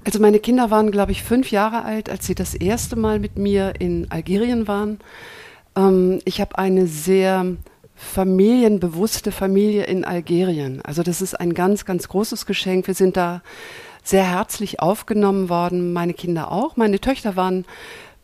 Also 0.05 0.19
meine 0.19 0.37
Kinder 0.37 0.69
waren, 0.69 0.91
glaube 0.91 1.13
ich, 1.13 1.23
fünf 1.23 1.49
Jahre 1.49 1.83
alt, 1.83 2.11
als 2.11 2.27
sie 2.27 2.35
das 2.35 2.53
erste 2.53 2.95
Mal 2.95 3.17
mit 3.17 3.39
mir 3.39 3.73
in 3.79 4.11
Algerien 4.11 4.67
waren. 4.67 4.99
Ähm, 5.75 6.19
ich 6.25 6.39
habe 6.39 6.59
eine 6.59 6.85
sehr 6.85 7.55
familienbewusste 8.01 9.31
Familie 9.31 9.83
in 9.83 10.03
Algerien. 10.03 10.81
Also 10.81 11.03
das 11.03 11.21
ist 11.21 11.39
ein 11.39 11.53
ganz, 11.53 11.85
ganz 11.85 12.07
großes 12.07 12.45
Geschenk. 12.45 12.87
Wir 12.87 12.95
sind 12.95 13.15
da 13.15 13.41
sehr 14.03 14.29
herzlich 14.29 14.79
aufgenommen 14.79 15.49
worden, 15.49 15.93
meine 15.93 16.13
Kinder 16.13 16.51
auch. 16.51 16.75
Meine 16.75 16.99
Töchter 16.99 17.35
waren 17.35 17.65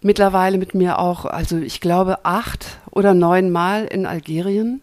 mittlerweile 0.01 0.57
mit 0.57 0.73
mir 0.73 0.99
auch, 0.99 1.25
also 1.25 1.57
ich 1.57 1.79
glaube, 1.79 2.25
acht 2.25 2.79
oder 2.89 3.13
neun 3.13 3.51
Mal 3.51 3.85
in 3.85 4.05
Algerien. 4.05 4.81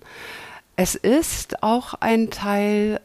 Es 0.77 0.95
ist 0.95 1.63
auch 1.63 1.95
ein 1.95 2.31
Teil, 2.31 3.01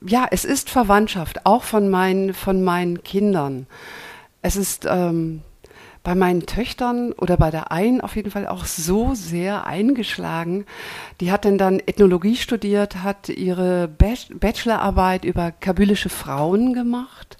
ja, 0.00 0.26
es 0.30 0.44
ist 0.44 0.70
Verwandtschaft, 0.70 1.44
auch 1.44 1.64
von 1.64 1.88
meinen, 1.90 2.32
von 2.32 2.62
meinen 2.62 3.02
Kindern. 3.02 3.66
Es 4.40 4.56
ist 4.56 4.86
ähm, 4.88 5.42
bei 6.08 6.14
meinen 6.14 6.46
Töchtern 6.46 7.12
oder 7.12 7.36
bei 7.36 7.50
der 7.50 7.70
einen 7.70 8.00
auf 8.00 8.16
jeden 8.16 8.30
Fall 8.30 8.46
auch 8.46 8.64
so 8.64 9.12
sehr 9.12 9.66
eingeschlagen. 9.66 10.64
Die 11.20 11.30
hat 11.30 11.44
denn 11.44 11.58
dann 11.58 11.80
Ethnologie 11.80 12.36
studiert, 12.36 13.02
hat 13.02 13.28
ihre 13.28 13.88
Bachelorarbeit 13.88 15.26
über 15.26 15.50
kabylische 15.52 16.08
Frauen 16.08 16.72
gemacht 16.72 17.36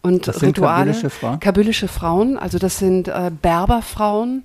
und 0.00 0.28
das 0.28 0.40
Rituale. 0.40 0.92
Kabylische 0.92 1.10
Frauen? 1.10 1.40
Kabylische 1.40 1.88
Frauen, 1.88 2.38
also 2.38 2.58
das 2.58 2.78
sind 2.78 3.08
äh, 3.08 3.30
Berberfrauen, 3.30 4.44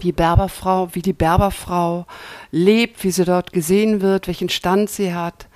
wie 0.00 0.10
Berberfrau, 0.10 0.88
wie 0.92 1.02
die 1.02 1.12
Berberfrau 1.12 2.06
lebt, 2.50 3.04
wie 3.04 3.12
sie 3.12 3.24
dort 3.24 3.52
gesehen 3.52 4.00
wird, 4.00 4.26
welchen 4.26 4.48
Stand 4.48 4.90
sie 4.90 5.14
hat. 5.14 5.46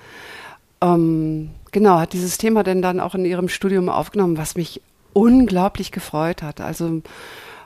Ähm, 0.79 1.49
genau, 1.73 1.99
hat 1.99 2.13
dieses 2.13 2.37
Thema 2.37 2.63
denn 2.63 2.81
dann 2.81 3.01
auch 3.01 3.15
in 3.15 3.25
ihrem 3.25 3.49
Studium 3.49 3.89
aufgenommen, 3.89 4.37
was 4.37 4.55
mich 4.55 4.81
unglaublich 5.17 5.91
gefreut 5.91 6.43
hat. 6.43 6.61
Also 6.61 7.01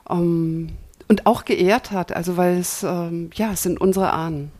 ähm, 0.09 0.69
und 1.09 1.25
auch 1.25 1.43
geehrt 1.43 1.91
hat, 1.91 2.15
also 2.15 2.37
weil 2.37 2.57
es 2.57 2.83
ähm, 2.83 3.29
ja, 3.33 3.51
es 3.51 3.63
sind 3.63 3.81
unsere 3.81 4.13
Ahnen. 4.13 4.51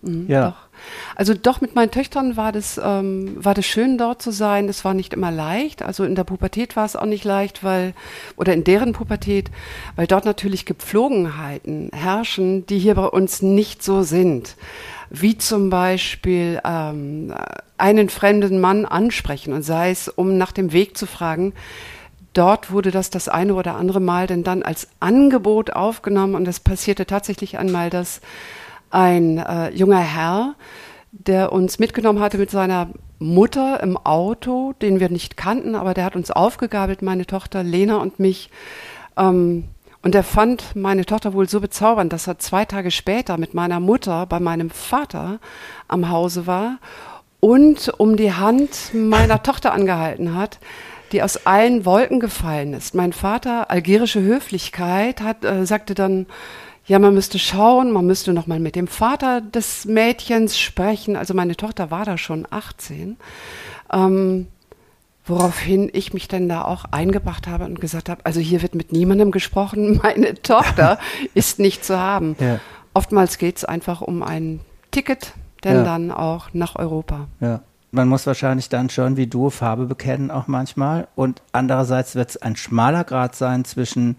Mhm, 0.00 0.26
ja. 0.28 0.48
Doch. 0.50 0.68
Also 1.16 1.34
doch 1.34 1.60
mit 1.60 1.74
meinen 1.74 1.90
Töchtern 1.90 2.36
war 2.36 2.52
das, 2.52 2.80
ähm, 2.82 3.36
war 3.36 3.52
das 3.52 3.66
schön 3.66 3.98
dort 3.98 4.22
zu 4.22 4.30
sein. 4.30 4.68
Es 4.68 4.84
war 4.84 4.94
nicht 4.94 5.12
immer 5.12 5.30
leicht. 5.30 5.82
Also 5.82 6.04
in 6.04 6.14
der 6.14 6.24
Pubertät 6.24 6.76
war 6.76 6.86
es 6.86 6.96
auch 6.96 7.04
nicht 7.04 7.24
leicht, 7.24 7.64
weil, 7.64 7.94
oder 8.36 8.54
in 8.54 8.64
deren 8.64 8.92
Pubertät, 8.92 9.50
weil 9.96 10.06
dort 10.06 10.24
natürlich 10.24 10.64
Gepflogenheiten 10.64 11.90
herrschen, 11.92 12.64
die 12.66 12.78
hier 12.78 12.94
bei 12.94 13.06
uns 13.06 13.42
nicht 13.42 13.82
so 13.82 14.02
sind. 14.02 14.54
Wie 15.10 15.36
zum 15.36 15.68
Beispiel 15.68 16.60
ähm, 16.64 17.34
einen 17.76 18.08
fremden 18.08 18.60
Mann 18.60 18.86
ansprechen 18.86 19.52
und 19.52 19.62
sei 19.62 19.90
es, 19.90 20.08
um 20.08 20.38
nach 20.38 20.52
dem 20.52 20.72
Weg 20.72 20.96
zu 20.96 21.06
fragen, 21.06 21.52
dort 22.32 22.70
wurde 22.70 22.90
das 22.90 23.10
das 23.10 23.28
eine 23.28 23.54
oder 23.54 23.76
andere 23.76 24.00
Mal 24.00 24.26
denn 24.26 24.44
dann 24.44 24.62
als 24.62 24.88
Angebot 25.00 25.72
aufgenommen 25.72 26.34
und 26.34 26.46
es 26.46 26.60
passierte 26.60 27.06
tatsächlich 27.06 27.58
einmal, 27.58 27.90
dass 27.90 28.20
ein 28.90 29.38
äh, 29.38 29.70
junger 29.70 30.00
Herr, 30.00 30.54
der 31.12 31.52
uns 31.52 31.78
mitgenommen 31.78 32.20
hatte 32.20 32.38
mit 32.38 32.50
seiner 32.50 32.88
Mutter 33.18 33.82
im 33.82 33.96
Auto, 33.96 34.74
den 34.80 35.00
wir 35.00 35.08
nicht 35.08 35.36
kannten, 35.36 35.74
aber 35.74 35.94
der 35.94 36.04
hat 36.04 36.16
uns 36.16 36.30
aufgegabelt, 36.30 37.02
meine 37.02 37.26
Tochter 37.26 37.62
Lena 37.62 37.96
und 37.96 38.20
mich. 38.20 38.50
Ähm, 39.16 39.64
und 40.02 40.14
er 40.14 40.22
fand 40.22 40.76
meine 40.76 41.04
Tochter 41.04 41.32
wohl 41.32 41.48
so 41.48 41.60
bezaubernd, 41.60 42.12
dass 42.12 42.28
er 42.28 42.38
zwei 42.38 42.64
Tage 42.64 42.90
später 42.90 43.36
mit 43.36 43.52
meiner 43.52 43.80
Mutter 43.80 44.26
bei 44.26 44.38
meinem 44.38 44.70
Vater 44.70 45.40
am 45.88 46.08
Hause 46.08 46.46
war 46.46 46.78
und 47.40 47.92
um 47.98 48.16
die 48.16 48.32
Hand 48.32 48.94
meiner 48.94 49.42
Tochter 49.42 49.72
angehalten 49.72 50.34
hat 50.34 50.60
die 51.12 51.22
aus 51.22 51.46
allen 51.46 51.84
Wolken 51.84 52.20
gefallen 52.20 52.74
ist. 52.74 52.94
Mein 52.94 53.12
Vater, 53.12 53.70
algerische 53.70 54.20
Höflichkeit, 54.20 55.20
hat, 55.20 55.44
äh, 55.44 55.66
sagte 55.66 55.94
dann, 55.94 56.26
ja, 56.86 56.98
man 56.98 57.12
müsste 57.12 57.38
schauen, 57.38 57.92
man 57.92 58.06
müsste 58.06 58.32
noch 58.32 58.46
mal 58.46 58.60
mit 58.60 58.74
dem 58.74 58.86
Vater 58.88 59.42
des 59.42 59.84
Mädchens 59.84 60.58
sprechen. 60.58 61.16
Also 61.16 61.34
meine 61.34 61.54
Tochter 61.54 61.90
war 61.90 62.06
da 62.06 62.16
schon 62.16 62.46
18. 62.48 63.18
Ähm, 63.92 64.46
woraufhin 65.26 65.90
ich 65.92 66.14
mich 66.14 66.28
dann 66.28 66.48
da 66.48 66.64
auch 66.64 66.86
eingebracht 66.90 67.46
habe 67.46 67.66
und 67.66 67.80
gesagt 67.80 68.08
habe, 68.08 68.24
also 68.24 68.40
hier 68.40 68.62
wird 68.62 68.74
mit 68.74 68.92
niemandem 68.92 69.30
gesprochen, 69.30 69.98
meine 70.02 70.34
Tochter 70.40 70.98
ist 71.34 71.58
nicht 71.58 71.84
zu 71.84 71.98
haben. 71.98 72.36
Ja. 72.40 72.58
Oftmals 72.94 73.36
geht 73.36 73.58
es 73.58 73.64
einfach 73.66 74.00
um 74.00 74.22
ein 74.22 74.60
Ticket, 74.90 75.34
denn 75.64 75.76
ja. 75.76 75.84
dann 75.84 76.10
auch 76.10 76.48
nach 76.54 76.74
Europa. 76.76 77.28
Ja 77.40 77.60
man 77.90 78.08
muss 78.08 78.26
wahrscheinlich 78.26 78.68
dann 78.68 78.90
schon 78.90 79.16
wie 79.16 79.26
du 79.26 79.50
Farbe 79.50 79.86
bekennen 79.86 80.30
auch 80.30 80.46
manchmal. 80.46 81.08
Und 81.14 81.42
andererseits 81.52 82.14
wird 82.14 82.30
es 82.30 82.36
ein 82.36 82.56
schmaler 82.56 83.04
Grad 83.04 83.34
sein 83.34 83.64
zwischen 83.64 84.16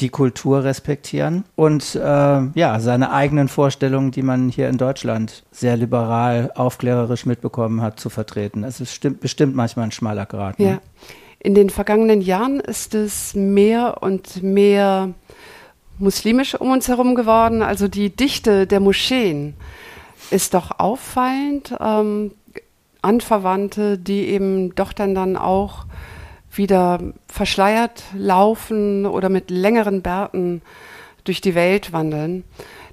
die 0.00 0.08
Kultur 0.08 0.64
respektieren 0.64 1.44
und 1.56 1.94
äh, 1.94 2.00
ja, 2.00 2.80
seine 2.80 3.12
eigenen 3.12 3.48
Vorstellungen, 3.48 4.10
die 4.10 4.22
man 4.22 4.48
hier 4.48 4.68
in 4.68 4.78
Deutschland 4.78 5.44
sehr 5.50 5.76
liberal, 5.76 6.52
aufklärerisch 6.54 7.26
mitbekommen 7.26 7.82
hat, 7.82 8.00
zu 8.00 8.08
vertreten. 8.08 8.64
Es 8.64 8.80
ist 8.80 8.90
bestimmt, 8.90 9.20
bestimmt 9.20 9.54
manchmal 9.54 9.86
ein 9.86 9.92
schmaler 9.92 10.26
Grad. 10.26 10.58
Ne? 10.58 10.66
Ja. 10.66 10.78
In 11.38 11.54
den 11.54 11.70
vergangenen 11.70 12.20
Jahren 12.20 12.60
ist 12.60 12.94
es 12.94 13.34
mehr 13.34 14.02
und 14.02 14.42
mehr 14.42 15.10
muslimisch 15.98 16.54
um 16.54 16.70
uns 16.70 16.88
herum 16.88 17.14
geworden. 17.14 17.62
Also 17.62 17.88
die 17.88 18.14
Dichte 18.14 18.66
der 18.66 18.80
Moscheen 18.80 19.54
ist 20.30 20.54
doch 20.54 20.78
auffallend. 20.78 21.74
Ähm, 21.80 22.32
Anverwandte, 23.02 23.98
die 23.98 24.28
eben 24.28 24.74
doch 24.74 24.92
dann 24.92 25.14
dann 25.14 25.36
auch 25.36 25.86
wieder 26.52 26.98
verschleiert 27.28 28.02
laufen 28.14 29.06
oder 29.06 29.28
mit 29.28 29.50
längeren 29.50 30.02
Bärten 30.02 30.62
durch 31.24 31.40
die 31.40 31.54
Welt 31.54 31.92
wandeln. 31.92 32.44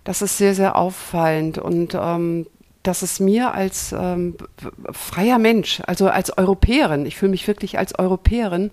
Das 0.04 0.22
ist 0.22 0.38
sehr, 0.38 0.54
sehr 0.54 0.76
auffallend 0.76 1.58
und 1.58 1.98
ähm, 2.00 2.46
das 2.84 3.04
ist 3.04 3.20
mir 3.20 3.54
als 3.54 3.94
ähm, 3.98 4.36
freier 4.92 5.40
Mensch, 5.40 5.82
also 5.86 6.08
als 6.08 6.38
Europäerin, 6.38 7.06
ich 7.06 7.18
fühle 7.18 7.32
mich 7.32 7.46
wirklich 7.48 7.78
als 7.78 7.98
Europäerin, 8.00 8.72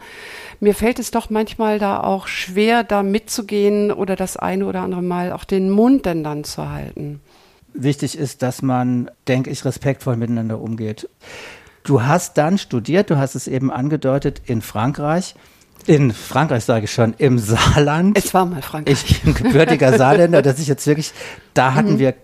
mir 0.60 0.74
fällt 0.74 1.00
es 1.00 1.10
doch 1.10 1.30
manchmal 1.30 1.80
da 1.80 2.00
auch 2.00 2.28
schwer, 2.28 2.84
da 2.84 3.02
mitzugehen 3.02 3.90
oder 3.90 4.14
das 4.14 4.36
eine 4.36 4.66
oder 4.66 4.82
andere 4.82 5.02
Mal 5.02 5.32
auch 5.32 5.42
den 5.42 5.70
Mund 5.70 6.06
denn 6.06 6.22
dann 6.22 6.44
zu 6.44 6.70
halten 6.70 7.20
wichtig 7.74 8.16
ist, 8.16 8.42
dass 8.42 8.62
man, 8.62 9.10
denke 9.28 9.50
ich, 9.50 9.64
respektvoll 9.64 10.16
miteinander 10.16 10.60
umgeht. 10.60 11.08
Du 11.82 12.02
hast 12.02 12.38
dann 12.38 12.56
studiert, 12.56 13.10
du 13.10 13.18
hast 13.18 13.34
es 13.34 13.46
eben 13.46 13.70
angedeutet, 13.70 14.40
in 14.46 14.62
Frankreich. 14.62 15.34
In 15.86 16.12
Frankreich 16.12 16.64
sage 16.64 16.84
ich 16.84 16.92
schon, 16.92 17.14
im 17.18 17.38
Saarland. 17.38 18.16
Es 18.16 18.32
war 18.32 18.46
mal 18.46 18.62
Frankreich. 18.62 19.04
Ich 19.06 19.22
bin 19.22 19.34
gebürtiger 19.34 19.98
Saarländer, 19.98 20.40
dass 20.40 20.58
ich 20.58 20.66
jetzt 20.66 20.86
wirklich, 20.86 21.12
da 21.52 21.74
hatten 21.74 21.94
mhm. 21.94 21.98
wir 21.98 22.14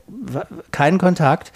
keinen 0.70 0.98
Kontakt. 0.98 1.52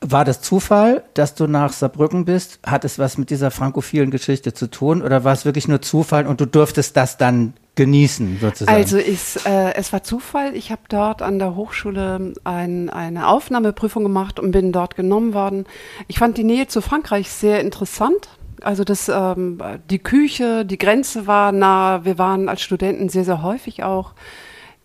War 0.00 0.24
das 0.24 0.42
Zufall, 0.42 1.02
dass 1.14 1.34
du 1.34 1.46
nach 1.46 1.72
Saarbrücken 1.72 2.24
bist? 2.24 2.58
Hat 2.64 2.84
es 2.84 2.98
was 2.98 3.16
mit 3.16 3.30
dieser 3.30 3.50
frankophilen 3.50 4.10
Geschichte 4.10 4.52
zu 4.52 4.66
tun 4.70 5.02
oder 5.02 5.24
war 5.24 5.32
es 5.32 5.44
wirklich 5.44 5.66
nur 5.66 5.80
Zufall 5.80 6.26
und 6.26 6.40
du 6.40 6.46
durftest 6.46 6.96
das 6.96 7.16
dann 7.16 7.54
genießen, 7.74 8.38
sozusagen? 8.40 8.76
Also 8.76 8.98
ist, 8.98 9.46
äh, 9.46 9.74
es 9.74 9.92
war 9.92 10.02
Zufall. 10.02 10.54
Ich 10.56 10.70
habe 10.70 10.82
dort 10.88 11.22
an 11.22 11.38
der 11.38 11.56
Hochschule 11.56 12.34
ein, 12.44 12.90
eine 12.90 13.28
Aufnahmeprüfung 13.28 14.02
gemacht 14.02 14.38
und 14.38 14.50
bin 14.52 14.72
dort 14.72 14.96
genommen 14.96 15.34
worden. 15.34 15.64
Ich 16.06 16.18
fand 16.18 16.36
die 16.36 16.44
Nähe 16.44 16.66
zu 16.66 16.80
Frankreich 16.80 17.30
sehr 17.30 17.60
interessant. 17.60 18.28
Also 18.62 18.84
das, 18.84 19.08
ähm, 19.08 19.58
die 19.90 19.98
Küche, 19.98 20.64
die 20.64 20.78
Grenze 20.78 21.26
war 21.26 21.52
nah. 21.52 22.04
Wir 22.04 22.18
waren 22.18 22.48
als 22.48 22.62
Studenten 22.62 23.08
sehr, 23.08 23.24
sehr 23.24 23.42
häufig 23.42 23.82
auch, 23.82 24.12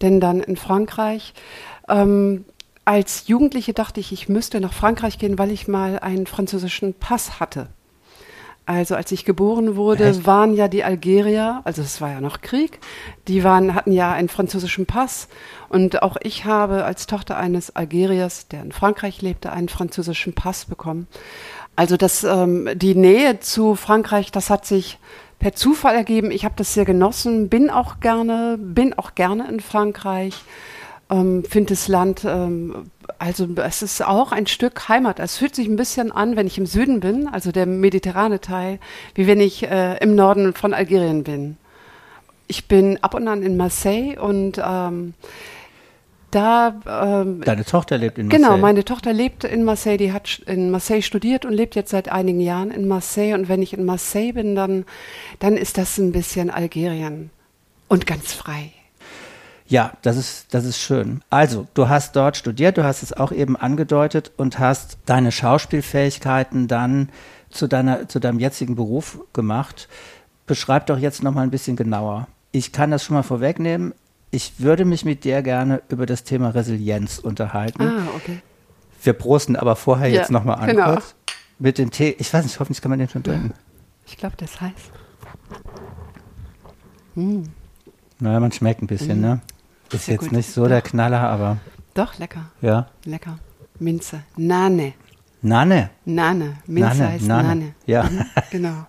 denn 0.01 0.19
dann 0.19 0.39
in 0.41 0.57
Frankreich. 0.57 1.33
Ähm, 1.87 2.45
als 2.89 3.27
Jugendliche 3.27 3.73
dachte 3.73 3.99
ich, 3.99 4.11
ich 4.11 4.29
müsste 4.29 4.59
nach 4.59 4.73
Frankreich 4.73 5.19
gehen, 5.19 5.37
weil 5.37 5.51
ich 5.51 5.67
mal 5.67 5.99
einen 5.99 6.25
französischen 6.25 6.95
Pass 6.95 7.39
hatte. 7.39 7.67
Also 8.65 8.95
als 8.95 9.11
ich 9.11 9.25
geboren 9.25 9.75
wurde, 9.75 10.05
Echt? 10.05 10.25
waren 10.25 10.55
ja 10.55 10.67
die 10.67 10.83
Algerier, 10.83 11.61
also 11.65 11.83
es 11.83 12.01
war 12.01 12.09
ja 12.09 12.19
noch 12.19 12.41
Krieg, 12.41 12.79
die 13.27 13.43
waren, 13.43 13.75
hatten 13.75 13.91
ja 13.91 14.11
einen 14.11 14.27
französischen 14.27 14.87
Pass. 14.87 15.27
Und 15.69 16.01
auch 16.01 16.17
ich 16.23 16.45
habe 16.45 16.83
als 16.83 17.05
Tochter 17.05 17.37
eines 17.37 17.75
Algeriers, 17.75 18.47
der 18.47 18.63
in 18.63 18.71
Frankreich 18.71 19.21
lebte, 19.21 19.51
einen 19.51 19.69
französischen 19.69 20.33
Pass 20.33 20.65
bekommen. 20.65 21.05
Also 21.75 21.95
das, 21.95 22.23
ähm, 22.23 22.69
die 22.73 22.95
Nähe 22.95 23.39
zu 23.39 23.75
Frankreich, 23.75 24.31
das 24.31 24.49
hat 24.49 24.65
sich 24.65 24.97
per 25.37 25.53
Zufall 25.53 25.93
ergeben. 25.93 26.31
Ich 26.31 26.43
habe 26.43 26.55
das 26.57 26.73
sehr 26.73 26.85
genossen, 26.85 27.49
bin 27.49 27.69
auch 27.69 27.99
gerne, 27.99 28.57
bin 28.59 28.97
auch 28.97 29.13
gerne 29.13 29.47
in 29.47 29.59
Frankreich 29.59 30.43
ähm, 31.09 31.43
finde 31.43 31.73
das 31.73 31.87
Land, 31.87 32.23
ähm, 32.25 32.85
also 33.17 33.47
es 33.55 33.81
ist 33.81 34.05
auch 34.05 34.31
ein 34.31 34.47
Stück 34.47 34.87
Heimat. 34.89 35.19
Es 35.19 35.37
fühlt 35.37 35.55
sich 35.55 35.67
ein 35.67 35.75
bisschen 35.75 36.11
an, 36.11 36.35
wenn 36.35 36.47
ich 36.47 36.57
im 36.57 36.65
Süden 36.65 36.99
bin, 36.99 37.27
also 37.27 37.51
der 37.51 37.65
mediterrane 37.65 38.39
Teil, 38.39 38.79
wie 39.15 39.27
wenn 39.27 39.41
ich 39.41 39.63
äh, 39.63 39.97
im 39.97 40.15
Norden 40.15 40.53
von 40.53 40.73
Algerien 40.73 41.23
bin. 41.23 41.57
Ich 42.47 42.67
bin 42.67 42.97
ab 43.03 43.13
und 43.13 43.27
an 43.27 43.43
in 43.43 43.57
Marseille 43.57 44.17
und 44.19 44.61
ähm, 44.63 45.13
da. 46.31 46.79
Ähm, 46.87 47.41
Deine 47.41 47.65
Tochter 47.65 47.97
lebt 47.97 48.17
in 48.17 48.29
genau, 48.29 48.41
Marseille. 48.41 48.55
Genau, 48.55 48.67
meine 48.67 48.85
Tochter 48.85 49.13
lebt 49.13 49.43
in 49.43 49.63
Marseille. 49.63 49.97
Die 49.97 50.13
hat 50.13 50.41
in 50.45 50.71
Marseille 50.71 51.01
studiert 51.01 51.45
und 51.45 51.53
lebt 51.53 51.75
jetzt 51.75 51.91
seit 51.91 52.11
einigen 52.11 52.39
Jahren 52.39 52.71
in 52.71 52.87
Marseille. 52.87 53.33
Und 53.33 53.49
wenn 53.49 53.61
ich 53.61 53.73
in 53.73 53.85
Marseille 53.85 54.33
bin, 54.33 54.55
dann, 54.55 54.85
dann 55.39 55.57
ist 55.57 55.77
das 55.77 55.97
ein 55.97 56.11
bisschen 56.11 56.49
Algerien 56.49 57.29
und 57.87 58.05
ganz 58.05 58.33
frei. 58.33 58.71
Ja, 59.69 59.93
das 60.01 60.17
ist, 60.17 60.53
das 60.53 60.65
ist 60.65 60.79
schön. 60.79 61.21
Also, 61.29 61.67
du 61.75 61.87
hast 61.89 62.15
dort 62.15 62.35
studiert, 62.35 62.77
du 62.77 62.83
hast 62.83 63.03
es 63.03 63.13
auch 63.13 63.31
eben 63.31 63.55
angedeutet 63.55 64.31
und 64.35 64.57
hast 64.57 64.97
deine 65.05 65.31
Schauspielfähigkeiten 65.31 66.67
dann 66.67 67.09
zu, 67.51 67.67
deiner, 67.67 68.07
zu 68.09 68.19
deinem 68.19 68.39
jetzigen 68.39 68.75
Beruf 68.75 69.19
gemacht. 69.31 69.87
Beschreib 70.47 70.87
doch 70.87 70.97
jetzt 70.97 71.21
nochmal 71.21 71.43
ein 71.43 71.51
bisschen 71.51 71.75
genauer. 71.75 72.27
Ich 72.51 72.71
kann 72.71 72.89
das 72.89 73.03
schon 73.03 73.13
mal 73.13 73.21
vorwegnehmen. 73.23 73.93
Ich 74.31 74.53
würde 74.59 74.85
mich 74.85 75.05
mit 75.05 75.23
dir 75.23 75.43
gerne 75.43 75.83
über 75.89 76.07
das 76.07 76.23
Thema 76.23 76.49
Resilienz 76.49 77.19
unterhalten. 77.19 77.83
Ah, 77.83 78.07
okay. 78.15 78.39
Wir 79.03 79.13
prosten 79.13 79.55
aber 79.55 79.75
vorher 79.75 80.07
Ja, 80.07 80.21
jetzt 80.21 80.31
nochmal 80.31 80.57
an 80.57 80.67
genau. 80.67 80.93
kurz. 80.93 81.13
Mit 81.59 81.77
dem 81.77 81.91
Tee. 81.91 82.15
Ich 82.17 82.33
weiß 82.33 82.43
nicht, 82.43 82.59
hoffentlich 82.59 82.81
kann 82.81 82.89
man 82.89 82.97
den 82.97 83.09
schon 83.09 83.21
trinken. 83.21 83.53
Ich 84.07 84.17
glaube, 84.17 84.35
das 84.37 84.49
ist 84.51 84.61
heiß. 84.61 84.71
Naja, 87.15 88.39
man 88.39 88.51
schmeckt 88.51 88.81
ein 88.81 88.87
bisschen, 88.87 89.21
ne? 89.21 89.41
Ist 89.91 90.07
jetzt 90.07 90.19
gut. 90.21 90.31
nicht 90.31 90.51
so 90.51 90.67
der 90.67 90.81
Knaller, 90.81 91.21
aber 91.21 91.57
Doch, 91.93 92.17
lecker. 92.19 92.45
ja. 92.61 92.87
Lecker. 93.05 93.39
Minze. 93.79 94.21
Nane. 94.37 94.93
Nane. 95.41 95.89
Nane. 96.05 96.57
Minze 96.67 96.89
Nane, 96.89 97.07
heißt 97.09 97.25
Nane. 97.25 97.47
Nane. 97.47 97.73
Ja. 97.85 98.03
Mhm, 98.03 98.25
genau. 98.51 98.85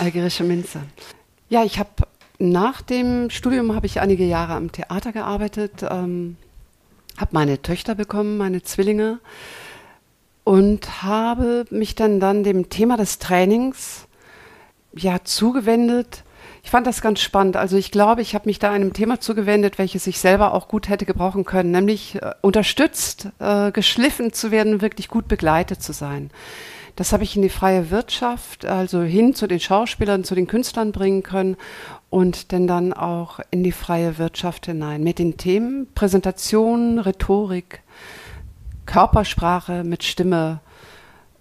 Algerische 0.00 0.44
Minze. 0.44 0.80
Ja, 1.48 1.62
ich 1.64 1.78
habe 1.78 1.90
nach 2.38 2.80
dem 2.80 3.28
Studium 3.30 3.74
habe 3.74 3.86
ich 3.86 4.00
einige 4.00 4.24
Jahre 4.24 4.54
am 4.54 4.72
Theater 4.72 5.12
gearbeitet, 5.12 5.84
ähm, 5.88 6.36
habe 7.18 7.30
meine 7.32 7.60
Töchter 7.60 7.94
bekommen, 7.94 8.38
meine 8.38 8.62
Zwillinge 8.62 9.18
und 10.44 11.02
habe 11.02 11.66
mich 11.70 11.94
dann 11.94 12.18
dann 12.18 12.42
dem 12.44 12.70
Thema 12.70 12.96
des 12.96 13.18
Trainings 13.18 14.06
ja 14.94 15.18
zugewendet. 15.22 16.24
Ich 16.70 16.72
fand 16.72 16.86
das 16.86 17.02
ganz 17.02 17.18
spannend. 17.18 17.56
Also 17.56 17.76
ich 17.76 17.90
glaube, 17.90 18.22
ich 18.22 18.36
habe 18.36 18.48
mich 18.48 18.60
da 18.60 18.70
einem 18.70 18.92
Thema 18.92 19.18
zugewendet, 19.18 19.76
welches 19.78 20.06
ich 20.06 20.20
selber 20.20 20.54
auch 20.54 20.68
gut 20.68 20.88
hätte 20.88 21.04
gebrauchen 21.04 21.44
können, 21.44 21.72
nämlich 21.72 22.22
äh, 22.22 22.30
unterstützt, 22.42 23.26
äh, 23.40 23.72
geschliffen 23.72 24.32
zu 24.32 24.52
werden, 24.52 24.80
wirklich 24.80 25.08
gut 25.08 25.26
begleitet 25.26 25.82
zu 25.82 25.92
sein. 25.92 26.30
Das 26.94 27.12
habe 27.12 27.24
ich 27.24 27.34
in 27.34 27.42
die 27.42 27.48
freie 27.48 27.90
Wirtschaft, 27.90 28.66
also 28.66 29.02
hin 29.02 29.34
zu 29.34 29.48
den 29.48 29.58
Schauspielern, 29.58 30.22
zu 30.22 30.36
den 30.36 30.46
Künstlern 30.46 30.92
bringen 30.92 31.24
können 31.24 31.56
und 32.08 32.52
denn 32.52 32.68
dann 32.68 32.92
auch 32.92 33.40
in 33.50 33.64
die 33.64 33.72
freie 33.72 34.16
Wirtschaft 34.18 34.66
hinein 34.66 35.02
mit 35.02 35.18
den 35.18 35.38
Themen 35.38 35.88
Präsentation, 35.96 37.00
Rhetorik, 37.00 37.82
Körpersprache 38.86 39.82
mit 39.82 40.04
Stimme 40.04 40.60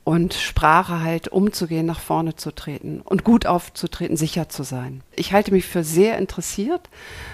und 0.10 0.34
Sprache 0.34 1.02
halt 1.04 1.28
umzugehen, 1.28 1.86
nach 1.86 2.00
vorne 2.00 2.36
zu 2.36 2.50
treten 2.50 3.02
und 3.06 3.24
gut 3.24 3.46
aufzutreten, 3.46 4.18
sicher 4.18 4.50
zu 4.50 4.64
sein. 4.64 5.04
Ich 5.16 5.34
halte 5.34 5.52
mich 5.52 5.68
für 5.68 5.84
sehr 5.84 6.18
interessiert. 6.18 6.90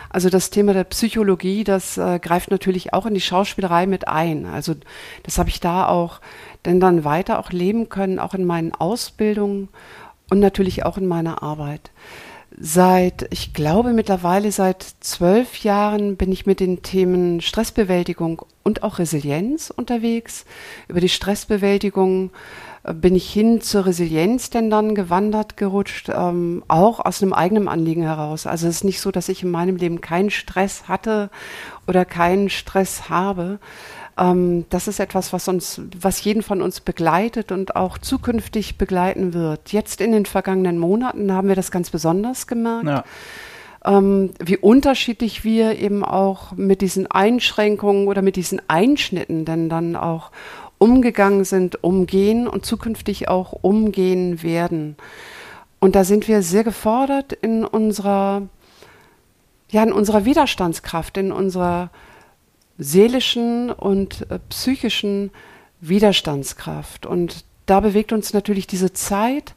Also 0.10 0.30
das 0.30 0.50
Thema 0.50 0.74
der 0.74 0.84
Psychologie, 0.84 1.64
das 1.64 1.98
äh, 1.98 2.20
greift 2.20 2.52
natürlich 2.52 2.94
auch 2.94 3.06
in 3.06 3.14
die 3.14 3.22
Schauspielerei 3.22 3.88
mit 3.88 4.10
ein. 4.10 4.46
Also 4.46 4.76
das 5.24 5.38
habe 5.38 5.48
ich 5.48 5.62
da 5.62 5.88
auch 5.88 6.20
denn 6.66 6.82
dann 6.82 7.06
weiter 7.06 7.40
auch 7.40 7.54
leben 7.54 7.88
können, 7.88 8.20
auch 8.20 8.34
in 8.34 8.44
meinen 8.44 8.74
Ausbildungen 8.74 9.70
und 10.30 10.42
natürlich 10.42 10.86
auch 10.86 10.98
in 10.98 11.08
meiner 11.08 11.44
Arbeit. 11.44 11.92
Seit, 12.58 13.28
ich 13.32 13.54
glaube 13.54 13.92
mittlerweile 13.92 14.50
seit 14.50 14.82
zwölf 15.02 15.58
Jahren 15.64 16.16
bin 16.16 16.32
ich 16.32 16.46
mit 16.46 16.62
den 16.62 16.82
Themen 16.84 17.42
Stressbewältigung 17.42 18.46
und 18.64 18.82
auch 18.82 18.98
Resilienz 18.98 19.72
unterwegs. 19.76 20.46
Über 20.88 21.02
die 21.02 21.10
Stressbewältigung 21.10 22.32
äh, 22.84 22.94
bin 22.94 23.14
ich 23.14 23.30
hin 23.30 23.60
zur 23.60 23.86
Resilienz 23.86 24.52
denn 24.52 24.70
dann 24.70 24.96
gewandert, 24.96 25.58
gerutscht, 25.58 26.10
ähm, 26.10 26.64
auch 26.70 27.02
aus 27.02 27.22
einem 27.22 27.34
eigenen 27.34 27.68
Anliegen 27.68 28.04
heraus. 28.04 28.48
Also 28.48 28.70
es 28.70 28.78
ist 28.78 28.84
nicht 28.86 29.02
so, 29.02 29.12
dass 29.12 29.28
ich 29.28 29.44
in 29.44 29.52
meinem 29.52 29.76
Leben 29.76 30.00
keinen 30.00 30.30
Stress 30.30 30.88
hatte 30.88 31.30
oder 31.88 32.06
keinen 32.06 32.50
Stress 32.50 33.10
habe. 33.10 33.60
Ähm, 34.18 34.66
das 34.70 34.88
ist 34.88 35.00
etwas, 35.00 35.34
was 35.34 35.48
uns, 35.48 35.82
was 36.00 36.24
jeden 36.24 36.42
von 36.42 36.62
uns 36.62 36.80
begleitet 36.80 37.52
und 37.52 37.76
auch 37.76 37.98
zukünftig 37.98 38.78
begleiten 38.78 39.34
wird. 39.34 39.74
Jetzt 39.74 40.00
in 40.02 40.12
den 40.12 40.26
vergangenen 40.26 40.78
Monaten 40.80 41.32
haben 41.32 41.48
wir 41.48 41.56
das 41.56 41.72
ganz 41.72 41.90
besonders 41.90 42.48
gemerkt 42.48 42.86
Ja. 42.86 43.04
ähm, 43.86 44.32
wie 44.40 44.58
unterschiedlich 44.58 45.44
wir 45.44 45.78
eben 45.80 46.04
auch 46.06 46.54
mit 46.54 46.82
diesen 46.82 47.08
Einschränkungen 47.12 48.08
oder 48.08 48.22
mit 48.22 48.36
diesen 48.38 48.62
Einschnitten 48.70 49.44
denn 49.44 49.70
dann 49.70 49.96
auch 49.96 50.32
umgegangen 50.78 51.44
sind, 51.44 51.84
umgehen 51.84 52.48
und 52.48 52.66
zukünftig 52.66 53.28
auch 53.28 53.54
umgehen 53.54 54.44
werden. 54.44 54.96
Und 55.80 55.96
da 55.96 56.04
sind 56.04 56.28
wir 56.28 56.42
sehr 56.42 56.64
gefordert 56.64 57.34
in 57.34 57.66
unserer, 57.66 58.44
ja, 59.70 59.84
in 59.84 59.94
unserer 59.94 60.26
Widerstandskraft, 60.26 61.18
in 61.18 61.32
unserer 61.32 61.90
seelischen 62.78 63.72
und 63.72 64.30
äh, 64.30 64.40
psychischen 64.50 65.32
Widerstandskraft. 65.82 67.06
Und 67.06 67.46
da 67.66 67.80
bewegt 67.80 68.12
uns 68.14 68.34
natürlich 68.34 68.68
diese 68.68 68.94
Zeit 68.94 69.54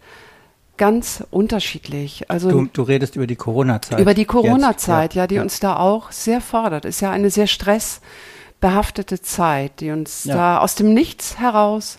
ganz 0.77 1.25
unterschiedlich. 1.31 2.31
Also 2.31 2.51
Du, 2.51 2.67
du 2.73 2.83
redest 2.83 3.17
über 3.17 3.27
die 3.27 3.37
Corona-Zeit. 3.37 3.99
über 4.01 4.15
die. 4.15 4.25
Corona-Zeit, 4.25 5.15
ja, 5.15 5.27
die 5.27 5.39
uns 5.41 5.59
da 5.61 5.77
auch 5.77 6.13
sehr 6.13 6.41
fordert. 6.41 6.85
Ist 6.85 7.01
ja 7.01 7.11
eine 7.11 7.31
sehr 7.31 7.49
stressbehaftete 7.49 9.21
Zeit, 9.21 9.81
die 9.81 9.91
uns 9.91 10.25
Ja. 10.25 10.35
da 10.35 10.59
aus 10.61 10.75
dem 10.77 10.95
Nichts 10.95 11.39
heraus 11.39 11.99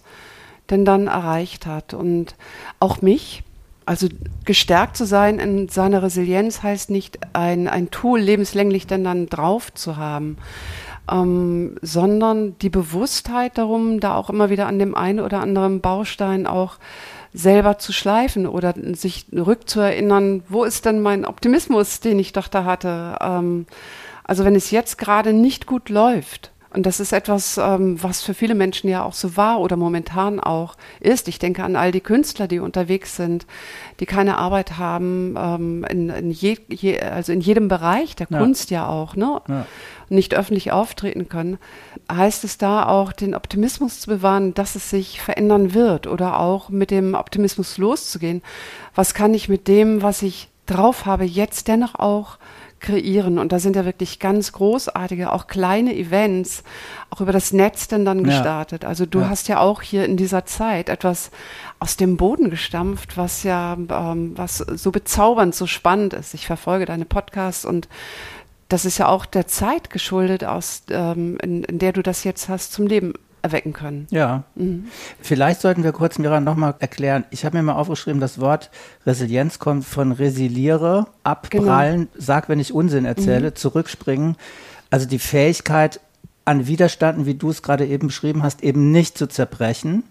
denn 0.69 0.85
dann 0.85 1.07
erreicht 1.07 1.65
hat. 1.65 1.93
Und 1.93 2.35
auch 2.79 3.01
mich, 3.01 3.43
also 3.87 4.07
gestärkt 4.45 4.95
zu 4.97 5.05
sein 5.05 5.39
in 5.39 5.67
seiner 5.67 6.03
Resilienz 6.03 6.61
heißt 6.63 6.91
nicht 6.91 7.17
ein, 7.33 7.67
ein 7.67 7.89
Tool 7.91 8.19
lebenslänglich 8.19 8.85
denn 8.87 9.03
dann 9.03 9.25
drauf 9.27 9.73
zu 9.73 9.97
haben, 9.97 10.37
ähm, 11.11 11.75
sondern 11.81 12.57
die 12.59 12.69
Bewusstheit 12.69 13.57
darum, 13.57 13.99
da 13.99 14.15
auch 14.15 14.29
immer 14.29 14.49
wieder 14.49 14.67
an 14.67 14.79
dem 14.79 14.95
einen 14.95 15.19
oder 15.19 15.41
anderen 15.41 15.81
Baustein 15.81 16.47
auch 16.47 16.77
selber 17.33 17.77
zu 17.77 17.93
schleifen 17.93 18.47
oder 18.47 18.73
sich 18.93 19.25
rückzuerinnern, 19.33 20.43
wo 20.49 20.63
ist 20.63 20.85
denn 20.85 21.01
mein 21.01 21.25
Optimismus, 21.25 21.99
den 21.99 22.19
ich 22.19 22.33
doch 22.33 22.47
da 22.47 22.63
hatte. 22.63 23.17
Ähm, 23.21 23.65
also 24.23 24.45
wenn 24.45 24.55
es 24.55 24.71
jetzt 24.71 24.97
gerade 24.97 25.33
nicht 25.33 25.65
gut 25.65 25.89
läuft, 25.89 26.51
und 26.71 26.85
das 26.85 26.99
ist 26.99 27.13
etwas, 27.13 27.57
ähm, 27.57 28.01
was 28.01 28.21
für 28.21 28.33
viele 28.33 28.53
Menschen 28.53 28.89
ja 28.89 29.03
auch 29.03 29.13
so 29.13 29.35
war 29.35 29.59
oder 29.59 29.75
momentan 29.75 30.39
auch 30.39 30.75
ist. 30.99 31.27
Ich 31.27 31.39
denke 31.39 31.63
an 31.63 31.75
all 31.75 31.91
die 31.91 32.01
Künstler, 32.01 32.47
die 32.47 32.59
unterwegs 32.59 33.15
sind, 33.15 33.47
die 33.99 34.05
keine 34.05 34.37
Arbeit 34.37 34.77
haben, 34.77 35.35
ähm, 35.37 35.85
in, 35.89 36.09
in, 36.09 36.31
je, 36.31 36.57
je, 36.69 36.99
also 36.99 37.31
in 37.31 37.41
jedem 37.41 37.67
Bereich 37.69 38.15
der 38.15 38.27
Ja. 38.29 38.37
Kunst 38.37 38.69
ja 38.69 38.87
auch, 38.87 39.15
ne? 39.15 39.41
Ja. 39.47 39.65
nicht 40.09 40.35
öffentlich 40.35 40.71
auftreten 40.71 41.27
können, 41.29 41.57
heißt 42.11 42.43
es 42.43 42.57
da 42.57 42.85
auch, 42.87 43.13
den 43.13 43.35
Optimismus 43.35 44.01
zu 44.01 44.09
bewahren, 44.09 44.53
dass 44.53 44.75
es 44.75 44.89
sich 44.89 45.21
verändern 45.21 45.73
wird 45.73 46.07
oder 46.07 46.39
auch 46.39 46.69
mit 46.69 46.91
dem 46.91 47.13
Optimismus 47.13 47.77
loszugehen. 47.77 48.41
Was 48.95 49.13
kann 49.13 49.33
ich 49.33 49.49
mit 49.49 49.67
dem, 49.67 50.01
was 50.01 50.21
ich 50.21 50.49
drauf 50.67 51.05
habe, 51.05 51.25
jetzt 51.25 51.67
dennoch 51.67 51.95
auch 51.95 52.37
kreieren? 52.79 53.39
Und 53.39 53.51
da 53.51 53.59
sind 53.59 53.75
ja 53.75 53.85
wirklich 53.85 54.19
ganz 54.19 54.51
großartige, 54.51 55.31
auch 55.31 55.47
kleine 55.47 55.95
Events, 55.95 56.63
auch 57.09 57.21
über 57.21 57.31
das 57.31 57.53
Netz 57.53 57.87
denn 57.87 58.05
dann 58.05 58.19
Ja. 58.19 58.25
gestartet. 58.25 58.85
Also 58.85 59.05
du 59.05 59.21
Ja. 59.21 59.29
hast 59.29 59.47
ja 59.47 59.59
auch 59.59 59.81
hier 59.81 60.05
in 60.05 60.17
dieser 60.17 60.45
Zeit 60.45 60.89
etwas 60.89 61.31
aus 61.79 61.97
dem 61.97 62.17
Boden 62.17 62.49
gestampft, 62.49 63.17
was 63.17 63.43
ja, 63.43 63.73
ähm, 63.73 64.33
was 64.35 64.57
so 64.57 64.91
bezaubernd, 64.91 65.53
so 65.55 65.67
spannend 65.67 66.13
ist. 66.13 66.33
Ich 66.33 66.47
verfolge 66.47 66.85
deine 66.85 67.05
Podcasts 67.05 67.65
und 67.65 67.87
das 68.69 68.85
ist 68.85 68.99
ja 68.99 69.07
auch 69.07 69.25
der 69.25 69.47
Zeit 69.47 69.89
geschuldet, 69.89 70.43
aus, 70.45 70.83
ähm, 70.91 71.37
in, 71.41 71.63
in 71.63 71.79
der 71.79 71.91
du 71.91 72.03
das 72.03 72.23
jetzt 72.23 72.49
hast 72.49 72.71
zum 72.71 72.85
Leben 72.85 73.13
erwecken 73.41 73.73
können. 73.73 74.07
Ja. 74.09 74.43
Vielleicht 75.21 75.61
sollten 75.61 75.83
wir 75.83 75.91
kurz, 75.91 76.19
Mira, 76.19 76.39
nochmal 76.39 76.75
erklären. 76.79 77.25
Ich 77.31 77.45
habe 77.45 77.57
mir 77.57 77.63
mal 77.63 77.73
aufgeschrieben, 77.73 78.19
das 78.19 78.39
Wort 78.39 78.69
Resilienz 79.05 79.59
kommt 79.59 79.85
von 79.85 80.11
resiliere, 80.11 81.07
abprallen, 81.23 82.07
sag, 82.15 82.49
wenn 82.49 82.59
ich 82.59 82.73
Unsinn 82.73 83.05
erzähle, 83.05 83.53
zurückspringen. 83.53 84.35
Also 84.89 85.07
die 85.07 85.19
Fähigkeit, 85.19 85.99
an 86.45 86.65
Widerstanden, 86.65 87.27
wie 87.27 87.35
du 87.35 87.51
es 87.51 87.61
gerade 87.61 87.85
eben 87.85 88.07
beschrieben 88.07 88.41
hast, 88.41 88.63
eben 88.63 88.91
nicht 88.91 89.17
zu 89.17 89.27
zerbrechen, 89.27 90.03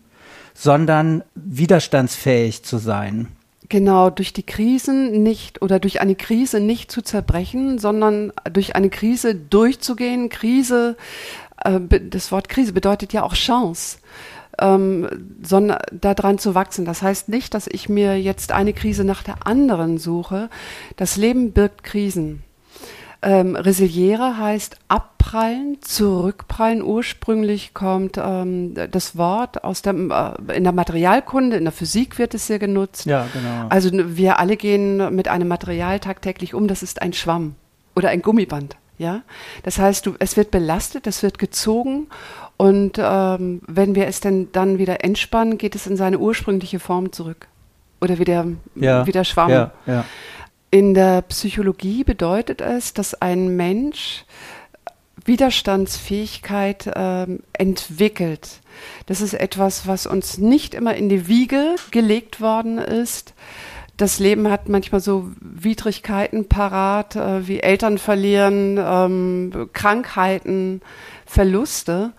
sondern 0.55 1.25
widerstandsfähig 1.35 2.63
zu 2.63 2.79
sein. 2.79 3.29
Genau, 3.69 4.09
durch 4.09 4.33
die 4.33 4.45
Krisen 4.45 5.23
nicht 5.23 5.61
oder 5.61 5.79
durch 5.79 6.01
eine 6.01 6.15
Krise 6.15 6.61
nicht 6.61 6.91
zu 6.91 7.03
zerbrechen, 7.03 7.79
sondern 7.79 8.33
durch 8.51 8.75
eine 8.77 8.89
Krise 8.89 9.35
durchzugehen. 9.35 10.31
Krise, 10.31 10.97
das 11.65 12.33
Wort 12.33 12.49
Krise 12.49 12.73
bedeutet 12.73 13.13
ja 13.13 13.23
auch 13.23 13.35
Chance, 13.35 13.99
ähm, 14.61 15.09
sondern 15.43 15.79
daran 15.93 16.39
zu 16.39 16.55
wachsen. 16.55 16.85
Das 16.85 17.03
heißt 17.03 17.29
nicht, 17.29 17.55
dass 17.55 17.67
ich 17.67 17.89
mir 17.89 18.21
jetzt 18.21 18.53
eine 18.53 18.73
Krise 18.73 19.05
nach 19.05 19.23
der 19.23 19.47
anderen 19.47 19.99
suche. 19.99 20.51
Das 20.97 21.17
Leben 21.17 21.53
birgt 21.53 21.85
Krisen. 21.85 22.43
Ähm, 23.21 23.57
Resiliere 23.57 24.39
heißt 24.39 24.77
abprallen, 24.87 25.79
zurückprallen. 25.81 26.83
Ursprünglich 26.83 27.75
kommt 27.75 28.17
ähm, 28.17 28.75
das 28.93 29.17
Wort 29.17 29.65
aus 29.65 29.83
der, 29.83 29.95
äh, 30.49 30.57
in 30.57 30.63
der 30.63 30.73
Materialkunde, 30.73 31.57
in 31.57 31.65
der 31.65 31.73
Physik 31.73 32.19
wird 32.19 32.35
es 32.35 32.47
sehr 32.47 32.61
genutzt. 32.61 33.07
Ja, 33.07 33.27
genau. 33.33 33.67
Also 33.71 33.91
wir 33.93 34.39
alle 34.39 34.57
gehen 34.57 35.15
mit 35.15 35.27
einem 35.27 35.49
Material 35.49 35.99
tagtäglich 35.99 36.55
um, 36.55 36.69
das 36.69 36.85
ist 36.85 37.03
ein 37.03 37.13
Schwamm 37.13 37.57
oder 37.97 38.11
ein 38.11 38.23
Gummiband. 38.23 38.77
Ja, 38.99 39.23
das 39.63 39.79
heißt, 39.79 40.07
du, 40.07 40.15
es 40.19 40.37
wird 40.37 40.51
belastet, 40.51 41.07
es 41.07 41.23
wird 41.23 41.39
gezogen 41.39 42.09
und 42.57 42.99
ähm, 42.99 43.63
wenn 43.67 43.95
wir 43.95 44.09
es 44.09 44.21
denn 44.21 44.51
dann 44.51 44.79
wieder 44.79 45.05
entspannen, 45.05 45.57
geht 45.57 45.77
es 45.77 45.87
in 45.87 45.97
seine 45.97 46.19
ursprüngliche 46.19 46.81
Form 46.81 47.13
zurück 47.13 47.47
oder 48.01 48.19
wieder 48.19 48.47
ja, 48.75 49.07
wieder 49.07 49.25
Schwamm. 49.25 49.51
Ja, 49.51 49.73
ja. 49.87 50.05
In 50.71 50.95
der 50.95 51.23
Psychologie 51.23 52.05
bedeutet 52.05 52.61
es, 52.61 52.93
dass 52.93 53.15
ein 53.15 53.57
Mensch 53.57 54.25
Widerstandsfähigkeit 55.25 56.91
ähm, 56.95 57.41
entwickelt. 57.53 58.61
Das 59.07 59.21
ist 59.21 59.35
etwas, 59.35 59.87
was 59.87 60.07
uns 60.07 60.39
nicht 60.39 60.75
immer 60.75 60.95
in 60.95 61.09
die 61.09 61.29
Wiege 61.29 61.77
gelegt 61.91 62.41
worden 62.41 62.79
ist. 62.79 63.35
Das 63.99 64.21
Leben 64.21 64.49
hat 64.49 64.69
manchmal 64.69 65.01
so 65.01 65.29
Widrigkeiten 65.41 66.49
parat, 66.49 67.17
äh, 67.17 67.49
wie 67.49 67.59
Eltern 67.59 67.99
verlieren, 67.99 68.79
ähm, 68.81 69.69
Krankheiten, 69.73 70.83
Verluste, 71.27 72.13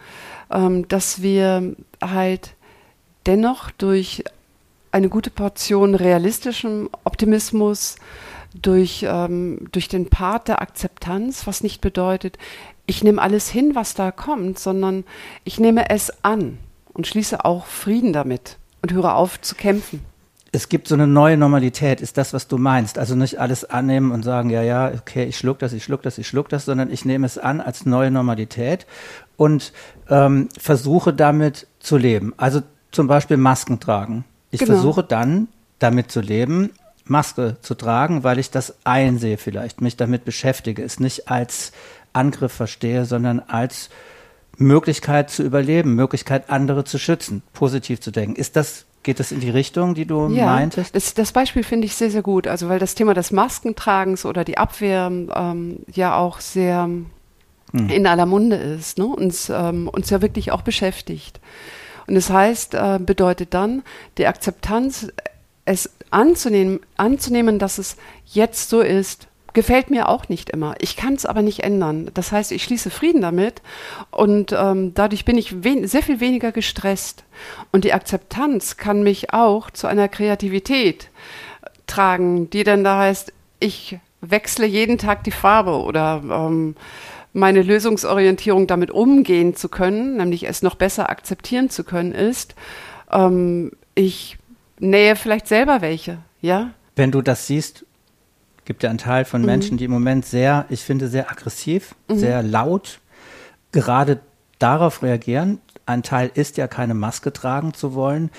ähm, 0.52 0.90
dass 0.90 1.22
wir 1.22 1.78
halt 2.02 2.56
dennoch 3.26 3.72
durch 3.72 4.26
eine 4.92 5.08
gute 5.08 5.30
Portion 5.30 5.96
realistischem 5.96 6.90
Optimismus, 7.06 7.96
durch, 8.62 9.06
ähm, 9.08 9.70
durch 9.72 9.88
den 9.88 10.10
Part 10.10 10.50
der 10.50 10.62
Akzeptanz, 10.62 11.48
was 11.48 11.64
nicht 11.64 11.80
bedeutet, 11.80 12.38
ich 12.88 13.06
nehme 13.06 13.22
alles 13.22 13.50
hin, 13.50 13.74
was 13.74 13.94
da 13.94 14.12
kommt, 14.12 14.60
sondern 14.60 15.06
ich 15.46 15.62
nehme 15.62 15.90
es 15.90 16.12
an 16.26 16.58
und 16.92 17.08
schließe 17.08 17.46
auch 17.46 17.68
Frieden 17.68 18.12
damit 18.12 18.58
und 18.82 18.92
höre 18.92 19.16
auf 19.16 19.40
zu 19.40 19.56
kämpfen. 19.56 20.09
Es 20.52 20.70
gibt 20.70 20.88
so 20.88 20.96
eine 20.96 21.08
neue 21.08 21.38
Normalität, 21.38 22.02
ist 22.02 22.18
das, 22.18 22.34
was 22.34 22.48
du 22.48 22.58
meinst. 22.58 22.98
Also 22.98 23.16
nicht 23.16 23.40
alles 23.40 23.66
annehmen 23.66 24.12
und 24.12 24.24
sagen, 24.24 24.50
ja, 24.50 24.64
ja, 24.64 24.92
okay, 24.92 25.26
ich 25.26 25.38
schluck 25.38 25.60
das, 25.60 25.74
ich 25.74 25.84
schluck 25.84 26.02
das, 26.02 26.18
ich 26.18 26.28
schluck 26.28 26.50
das, 26.50 26.66
sondern 26.66 26.92
ich 26.92 27.06
nehme 27.06 27.26
es 27.26 27.38
an 27.38 27.62
als 27.62 27.86
neue 27.86 28.12
Normalität 28.12 28.88
und 29.38 29.74
ähm, 30.10 30.50
versuche 30.58 31.14
damit 31.14 31.68
zu 31.80 31.98
leben. 31.98 32.34
Also 32.38 32.62
zum 32.92 33.08
Beispiel 33.08 33.38
Masken 33.38 33.80
tragen. 33.80 34.26
Ich 34.52 34.60
genau. 34.62 34.74
versuche 34.74 35.04
dann 35.04 35.48
damit 35.78 36.12
zu 36.12 36.22
leben, 36.22 36.72
Maske 37.06 37.58
zu 37.62 37.76
tragen, 37.76 38.24
weil 38.24 38.40
ich 38.40 38.52
das 38.52 38.76
einsehe 38.84 39.38
vielleicht, 39.38 39.82
mich 39.82 39.98
damit 39.98 40.26
beschäftige, 40.26 40.84
es 40.84 41.00
nicht 41.00 41.30
als 41.30 41.72
Angriff 42.14 42.54
verstehe, 42.54 43.06
sondern 43.06 43.40
als 43.40 43.90
Möglichkeit 44.58 45.30
zu 45.30 45.44
überleben, 45.44 45.96
Möglichkeit, 45.96 46.50
andere 46.50 46.84
zu 46.84 46.98
schützen, 46.98 47.44
positiv 47.54 48.02
zu 48.02 48.12
denken. 48.12 48.36
Ist 48.36 48.56
das 48.56 48.86
Geht 49.02 49.20
das 49.20 49.32
in 49.32 49.40
die 49.40 49.50
Richtung, 49.50 49.96
die 49.96 50.06
du 50.06 50.28
ja, 50.30 50.46
meintest? 50.46 50.94
Das, 50.94 51.14
das 51.14 51.32
Beispiel 51.32 51.64
finde 51.64 51.86
ich 51.86 51.96
sehr, 51.96 52.12
sehr 52.12 52.22
gut. 52.22 52.48
Also 52.48 52.68
weil 52.68 52.80
das 52.80 52.96
Thema 52.96 53.14
des 53.14 53.32
Maskentragens 53.32 54.26
oder 54.26 54.44
die 54.44 54.58
Abwehr 54.58 55.10
ähm, 55.10 55.80
ja 55.92 56.18
auch 56.18 56.42
sehr 56.42 56.84
hm. 56.84 57.90
in 57.90 58.06
aller 58.06 58.26
Munde 58.26 58.58
ist, 58.58 58.98
ne? 58.98 59.06
uns, 59.06 59.50
ähm, 59.50 59.88
uns 59.88 60.10
ja 60.10 60.22
wirklich 60.22 60.52
auch 60.52 60.64
beschäftigt. 60.64 61.40
Und 62.08 62.16
das 62.16 62.30
heißt, 62.30 62.74
äh, 62.74 63.00
bedeutet 63.00 63.54
dann 63.54 63.84
die 64.18 64.28
Akzeptanz, 64.28 65.08
es 65.64 65.90
anzunehmen, 66.10 66.82
anzunehmen, 66.98 67.58
dass 67.58 67.78
es 67.78 67.96
jetzt 68.26 68.70
so 68.70 68.82
ist, 68.82 69.29
gefällt 69.54 69.90
mir 69.90 70.10
auch 70.10 70.30
nicht 70.30 70.50
immer. 70.50 70.76
Ich 70.80 70.96
kann 70.96 71.14
es 71.14 71.26
aber 71.26 71.42
nicht 71.42 71.64
ändern. 71.64 72.12
Das 72.14 72.32
heißt, 72.32 72.52
ich 72.52 72.64
schließe 72.64 72.90
Frieden 72.90 73.22
damit 73.22 73.62
und 74.12 74.52
ähm, 74.58 74.94
dadurch 74.94 75.26
bin 75.26 75.38
ich 75.38 75.56
sehr 75.84 76.04
viel 76.04 76.20
weniger 76.20 76.52
gestresst. 76.52 77.24
Und 77.72 77.84
die 77.84 77.94
Akzeptanz 77.94 78.78
kann 78.78 79.04
mich 79.04 79.34
auch 79.34 79.72
zu 79.72 79.88
einer 79.88 80.08
Kreativität 80.08 81.10
tragen, 81.88 82.50
die 82.50 82.64
dann 82.64 82.84
da 82.84 83.00
heißt, 83.00 83.34
ich 83.60 83.98
wechsle 84.22 84.66
jeden 84.66 84.98
Tag 84.98 85.24
die 85.24 85.32
Farbe 85.32 85.82
oder 85.82 86.22
ähm, 86.24 86.76
meine 87.34 87.62
Lösungsorientierung 87.62 88.68
damit 88.68 88.92
umgehen 88.92 89.56
zu 89.56 89.70
können, 89.70 90.18
nämlich 90.18 90.48
es 90.48 90.62
noch 90.62 90.76
besser 90.76 91.10
akzeptieren 91.10 91.70
zu 91.70 91.84
können, 91.84 92.12
ist, 92.12 92.56
ähm, 93.12 93.72
ich 93.96 94.38
nähe 94.80 95.16
vielleicht 95.16 95.48
selber 95.48 95.82
welche, 95.82 96.20
ja. 96.42 96.72
Wenn 96.96 97.12
du 97.12 97.22
das 97.22 97.48
siehst, 97.48 97.86
gibt 98.70 98.84
ja 98.84 98.92
einen 98.92 99.00
Teil 99.00 99.26
von 99.26 99.42
mhm. 99.42 99.48
Menschen, 99.48 99.78
die 99.78 99.86
im 99.86 99.92
Moment 99.92 100.28
sehr, 100.28 100.68
ich 100.70 100.82
finde, 100.82 101.08
sehr 101.08 101.32
aggressiv, 101.32 101.96
mhm. 102.08 102.20
sehr 102.20 102.44
laut 102.44 103.00
gerade 103.72 104.20
darauf 104.60 105.02
reagieren. 105.02 105.58
Ein 105.88 106.04
Teil 106.04 106.30
ist 106.36 106.58
ja 106.58 106.68
keine 106.68 106.94
Maske 106.94 107.34
tragen 107.34 107.74
zu 107.74 107.96
wollen. 107.96 108.30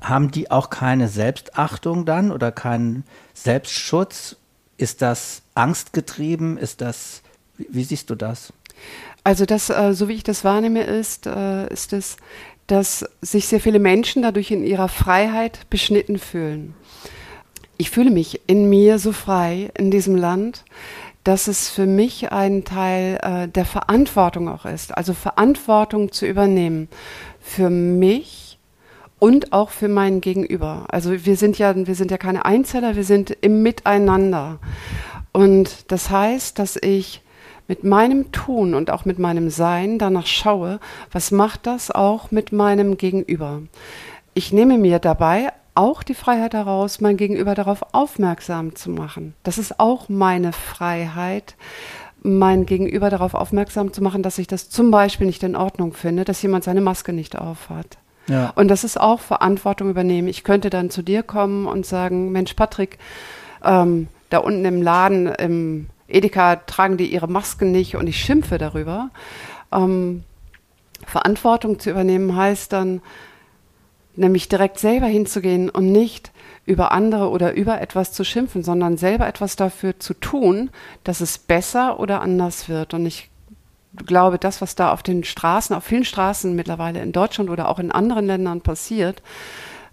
Haben 0.00 0.30
die 0.30 0.52
auch 0.52 0.70
keine 0.70 1.08
Selbstachtung 1.08 2.06
dann 2.06 2.30
oder 2.30 2.52
keinen 2.52 3.02
Selbstschutz? 3.34 4.36
Ist 4.76 5.02
das 5.02 5.42
angstgetrieben? 5.56 6.58
Ist 6.58 6.80
das, 6.80 7.22
wie, 7.56 7.66
wie 7.70 7.82
siehst 7.82 8.08
du 8.08 8.14
das? 8.14 8.52
Also 9.24 9.46
das, 9.46 9.68
äh, 9.68 9.94
so 9.94 10.06
wie 10.06 10.14
ich 10.14 10.22
das 10.22 10.44
wahrnehme, 10.44 10.84
ist, 10.84 11.26
äh, 11.26 11.66
ist 11.72 11.92
es, 11.92 12.18
dass 12.68 13.04
sich 13.20 13.48
sehr 13.48 13.58
viele 13.58 13.80
Menschen 13.80 14.22
dadurch 14.22 14.52
in 14.52 14.62
ihrer 14.62 14.88
Freiheit 14.88 15.68
beschnitten 15.70 16.20
fühlen 16.20 16.74
ich 17.78 17.90
fühle 17.90 18.10
mich 18.10 18.40
in 18.46 18.68
mir 18.68 18.98
so 18.98 19.12
frei 19.12 19.70
in 19.76 19.90
diesem 19.90 20.16
Land, 20.16 20.64
dass 21.24 21.46
es 21.46 21.68
für 21.68 21.86
mich 21.86 22.32
ein 22.32 22.64
Teil 22.64 23.18
äh, 23.22 23.48
der 23.48 23.64
Verantwortung 23.64 24.48
auch 24.48 24.64
ist. 24.64 24.96
Also 24.96 25.14
Verantwortung 25.14 26.12
zu 26.12 26.26
übernehmen 26.26 26.88
für 27.40 27.70
mich 27.70 28.58
und 29.18 29.52
auch 29.52 29.70
für 29.70 29.88
mein 29.88 30.20
Gegenüber. 30.20 30.86
Also 30.88 31.24
wir 31.24 31.36
sind 31.36 31.58
ja, 31.58 31.74
wir 31.74 31.94
sind 31.94 32.10
ja 32.10 32.18
keine 32.18 32.44
Einzeller, 32.44 32.96
wir 32.96 33.04
sind 33.04 33.30
im 33.40 33.62
Miteinander. 33.62 34.58
Und 35.32 35.92
das 35.92 36.10
heißt, 36.10 36.58
dass 36.58 36.76
ich 36.76 37.22
mit 37.68 37.84
meinem 37.84 38.32
Tun 38.32 38.74
und 38.74 38.90
auch 38.90 39.04
mit 39.04 39.18
meinem 39.18 39.48
Sein 39.48 39.98
danach 39.98 40.26
schaue, 40.26 40.80
was 41.12 41.30
macht 41.30 41.66
das 41.66 41.90
auch 41.90 42.32
mit 42.32 42.52
meinem 42.52 42.96
Gegenüber. 42.96 43.62
Ich 44.34 44.52
nehme 44.52 44.76
mir 44.76 44.98
dabei 44.98 45.52
auch 45.74 46.02
die 46.02 46.14
Freiheit 46.14 46.54
daraus, 46.54 47.00
mein 47.00 47.16
Gegenüber 47.16 47.54
darauf 47.54 47.94
aufmerksam 47.94 48.74
zu 48.74 48.90
machen. 48.90 49.34
Das 49.42 49.58
ist 49.58 49.80
auch 49.80 50.08
meine 50.08 50.52
Freiheit, 50.52 51.56
mein 52.22 52.66
Gegenüber 52.66 53.10
darauf 53.10 53.34
aufmerksam 53.34 53.92
zu 53.92 54.02
machen, 54.02 54.22
dass 54.22 54.38
ich 54.38 54.46
das 54.46 54.68
zum 54.68 54.90
Beispiel 54.90 55.26
nicht 55.26 55.42
in 55.42 55.56
Ordnung 55.56 55.92
finde, 55.92 56.24
dass 56.24 56.42
jemand 56.42 56.64
seine 56.64 56.80
Maske 56.80 57.12
nicht 57.12 57.36
aufhat. 57.36 57.98
Ja. 58.28 58.50
Und 58.54 58.68
das 58.68 58.84
ist 58.84 59.00
auch 59.00 59.20
Verantwortung 59.20 59.90
übernehmen. 59.90 60.28
Ich 60.28 60.44
könnte 60.44 60.70
dann 60.70 60.90
zu 60.90 61.02
dir 61.02 61.22
kommen 61.22 61.66
und 61.66 61.86
sagen, 61.86 62.30
Mensch, 62.30 62.54
Patrick, 62.54 62.98
ähm, 63.64 64.08
da 64.30 64.38
unten 64.38 64.64
im 64.64 64.82
Laden, 64.82 65.26
im 65.26 65.88
Edeka 66.06 66.56
tragen 66.56 66.96
die 66.96 67.12
ihre 67.12 67.28
Masken 67.28 67.72
nicht 67.72 67.96
und 67.96 68.06
ich 68.06 68.18
schimpfe 68.18 68.58
darüber. 68.58 69.10
Ähm, 69.72 70.22
Verantwortung 71.04 71.80
zu 71.80 71.90
übernehmen 71.90 72.36
heißt 72.36 72.72
dann, 72.72 73.02
nämlich 74.14 74.48
direkt 74.48 74.78
selber 74.78 75.06
hinzugehen 75.06 75.70
und 75.70 75.90
nicht 75.90 76.32
über 76.64 76.92
andere 76.92 77.30
oder 77.30 77.54
über 77.54 77.80
etwas 77.80 78.12
zu 78.12 78.24
schimpfen, 78.24 78.62
sondern 78.62 78.96
selber 78.96 79.26
etwas 79.26 79.56
dafür 79.56 79.98
zu 79.98 80.14
tun, 80.14 80.70
dass 81.04 81.20
es 81.20 81.38
besser 81.38 81.98
oder 81.98 82.20
anders 82.20 82.68
wird. 82.68 82.94
Und 82.94 83.06
ich 83.06 83.30
glaube, 83.96 84.38
das, 84.38 84.60
was 84.60 84.74
da 84.74 84.92
auf 84.92 85.02
den 85.02 85.24
Straßen, 85.24 85.74
auf 85.74 85.84
vielen 85.84 86.04
Straßen 86.04 86.54
mittlerweile 86.54 87.02
in 87.02 87.12
Deutschland 87.12 87.50
oder 87.50 87.68
auch 87.68 87.78
in 87.78 87.90
anderen 87.90 88.26
Ländern 88.26 88.60
passiert, 88.60 89.22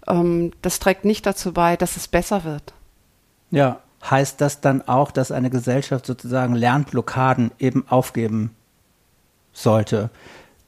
ähm, 0.06 0.52
das 0.62 0.78
trägt 0.78 1.04
nicht 1.04 1.26
dazu 1.26 1.52
bei, 1.52 1.76
dass 1.76 1.96
es 1.96 2.08
besser 2.08 2.44
wird. 2.44 2.72
Ja, 3.50 3.80
heißt 4.08 4.40
das 4.40 4.60
dann 4.60 4.82
auch, 4.82 5.10
dass 5.10 5.32
eine 5.32 5.50
Gesellschaft 5.50 6.06
sozusagen 6.06 6.54
Lernblockaden 6.54 7.50
eben 7.58 7.84
aufgeben 7.88 8.54
sollte 9.52 10.10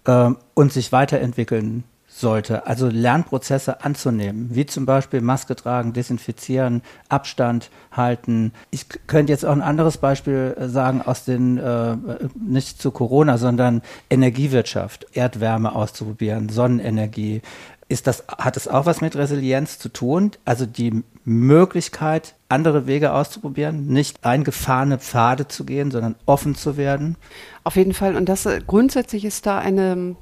äh, 0.04 0.30
und 0.54 0.72
sich 0.72 0.92
weiterentwickeln 0.92 1.84
sollte, 2.22 2.66
also 2.66 2.88
Lernprozesse 2.88 3.84
anzunehmen, 3.84 4.48
wie 4.52 4.64
zum 4.64 4.86
Beispiel 4.86 5.20
Maske 5.20 5.54
tragen, 5.54 5.92
desinfizieren, 5.92 6.80
Abstand 7.10 7.70
halten. 7.90 8.52
Ich 8.70 8.86
könnte 9.06 9.32
jetzt 9.32 9.44
auch 9.44 9.52
ein 9.52 9.60
anderes 9.60 9.98
Beispiel 9.98 10.56
äh, 10.58 10.68
sagen 10.68 11.02
aus 11.02 11.26
den, 11.26 11.58
äh, 11.58 11.96
nicht 12.34 12.80
zu 12.80 12.90
Corona, 12.92 13.36
sondern 13.36 13.82
Energiewirtschaft, 14.08 15.06
Erdwärme 15.12 15.74
auszuprobieren, 15.74 16.48
Sonnenenergie. 16.48 17.42
Ist 17.88 18.06
das, 18.06 18.24
hat 18.26 18.56
es 18.56 18.68
auch 18.68 18.86
was 18.86 19.02
mit 19.02 19.16
Resilienz 19.16 19.78
zu 19.78 19.90
tun? 19.90 20.30
Also 20.46 20.64
die 20.64 21.04
Möglichkeit, 21.24 22.34
andere 22.48 22.86
Wege 22.86 23.12
auszuprobieren, 23.12 23.88
nicht 23.88 24.24
eingefahrene 24.24 24.98
Pfade 24.98 25.46
zu 25.48 25.64
gehen, 25.64 25.90
sondern 25.90 26.14
offen 26.24 26.54
zu 26.54 26.78
werden? 26.78 27.16
Auf 27.64 27.76
jeden 27.76 27.92
Fall. 27.92 28.16
Und 28.16 28.28
das 28.28 28.46
äh, 28.46 28.60
grundsätzlich 28.66 29.24
ist 29.24 29.44
da 29.44 29.58
eine, 29.58 30.16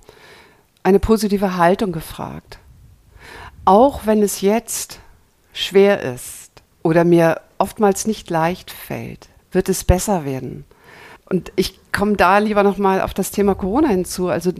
eine 0.82 0.98
positive 0.98 1.56
Haltung 1.56 1.92
gefragt. 1.92 2.58
Auch 3.64 4.06
wenn 4.06 4.22
es 4.22 4.40
jetzt 4.40 5.00
schwer 5.52 6.00
ist 6.00 6.50
oder 6.82 7.04
mir 7.04 7.40
oftmals 7.58 8.06
nicht 8.06 8.30
leicht 8.30 8.70
fällt, 8.70 9.28
wird 9.52 9.68
es 9.68 9.84
besser 9.84 10.24
werden. 10.24 10.64
Und 11.26 11.52
ich 11.56 11.78
komme 11.92 12.16
da 12.16 12.38
lieber 12.38 12.62
nochmal 12.62 13.00
auf 13.00 13.14
das 13.14 13.30
Thema 13.30 13.54
Corona 13.54 13.88
hinzu. 13.88 14.28
Also 14.28 14.52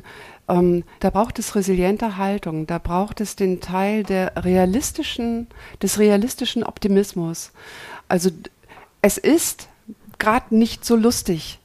ähm, 0.48 0.84
da 1.00 1.10
braucht 1.10 1.38
es 1.38 1.54
resiliente 1.54 2.16
Haltung, 2.16 2.66
da 2.66 2.78
braucht 2.78 3.20
es 3.20 3.36
den 3.36 3.60
Teil 3.60 4.02
der 4.02 4.32
realistischen, 4.36 5.48
des 5.82 5.98
realistischen 5.98 6.62
Optimismus. 6.62 7.52
Also 8.08 8.30
es 9.02 9.18
ist 9.18 9.68
gerade 10.18 10.54
nicht 10.54 10.84
so 10.84 10.96
lustig 10.96 11.60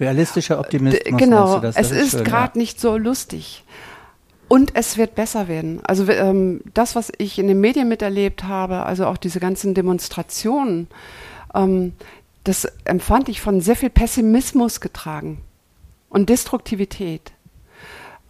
Realistischer 0.00 0.60
Optimismus. 0.60 1.02
Genau, 1.18 1.60
es 1.62 1.76
ist, 1.76 2.14
ist 2.14 2.24
gerade 2.24 2.52
ja. 2.54 2.60
nicht 2.60 2.80
so 2.80 2.96
lustig. 2.96 3.64
Und 4.48 4.74
es 4.74 4.96
wird 4.96 5.14
besser 5.14 5.46
werden. 5.46 5.80
Also 5.84 6.08
ähm, 6.08 6.62
das, 6.72 6.96
was 6.96 7.12
ich 7.18 7.38
in 7.38 7.48
den 7.48 7.60
Medien 7.60 7.88
miterlebt 7.88 8.44
habe, 8.44 8.86
also 8.86 9.06
auch 9.06 9.18
diese 9.18 9.40
ganzen 9.40 9.74
Demonstrationen, 9.74 10.88
ähm, 11.54 11.92
das 12.44 12.64
empfand 12.84 13.28
ich 13.28 13.42
von 13.42 13.60
sehr 13.60 13.76
viel 13.76 13.90
Pessimismus 13.90 14.80
getragen 14.80 15.42
und 16.08 16.30
Destruktivität. 16.30 17.32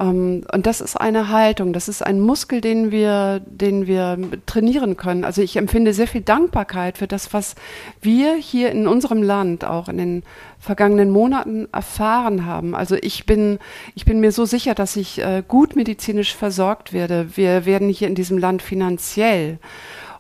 Um, 0.01 0.09
ähm, 0.09 0.45
und 0.53 0.67
das 0.67 0.81
ist 0.81 0.97
eine 0.97 1.29
Haltung, 1.29 1.73
das 1.73 1.89
ist 1.89 2.03
ein 2.07 2.21
Muskel, 2.21 2.61
den 2.61 2.93
wir, 2.93 3.41
den 3.47 3.87
wir 3.89 4.17
trainieren 4.47 4.97
können. 4.97 5.25
Also 5.25 5.43
ich 5.43 5.57
empfinde 5.57 5.93
sehr 5.93 6.07
viel 6.07 6.21
Dankbarkeit 6.21 6.99
für 6.99 7.09
das, 7.09 7.33
was 7.33 7.57
wir 8.01 8.35
hier 8.35 8.71
in 8.71 8.87
unserem 8.87 9.23
Land 9.23 9.65
auch 9.65 9.89
in 9.89 9.99
den 9.99 10.23
vergangenen 10.61 11.11
Monaten 11.11 11.69
erfahren 11.73 12.47
haben. 12.47 12.75
Also 12.77 12.97
ich 13.01 13.27
bin, 13.27 13.59
ich 13.97 14.05
bin 14.05 14.21
mir 14.21 14.31
so 14.31 14.45
sicher, 14.45 14.75
dass 14.75 14.95
ich 14.97 15.21
äh, 15.21 15.43
gut 15.47 15.75
medizinisch 15.75 16.35
versorgt 16.35 16.93
werde. 16.93 17.37
Wir 17.37 17.67
werden 17.67 17.89
hier 17.89 18.09
in 18.09 18.15
diesem 18.15 18.39
Land 18.39 18.63
finanziell 18.63 19.59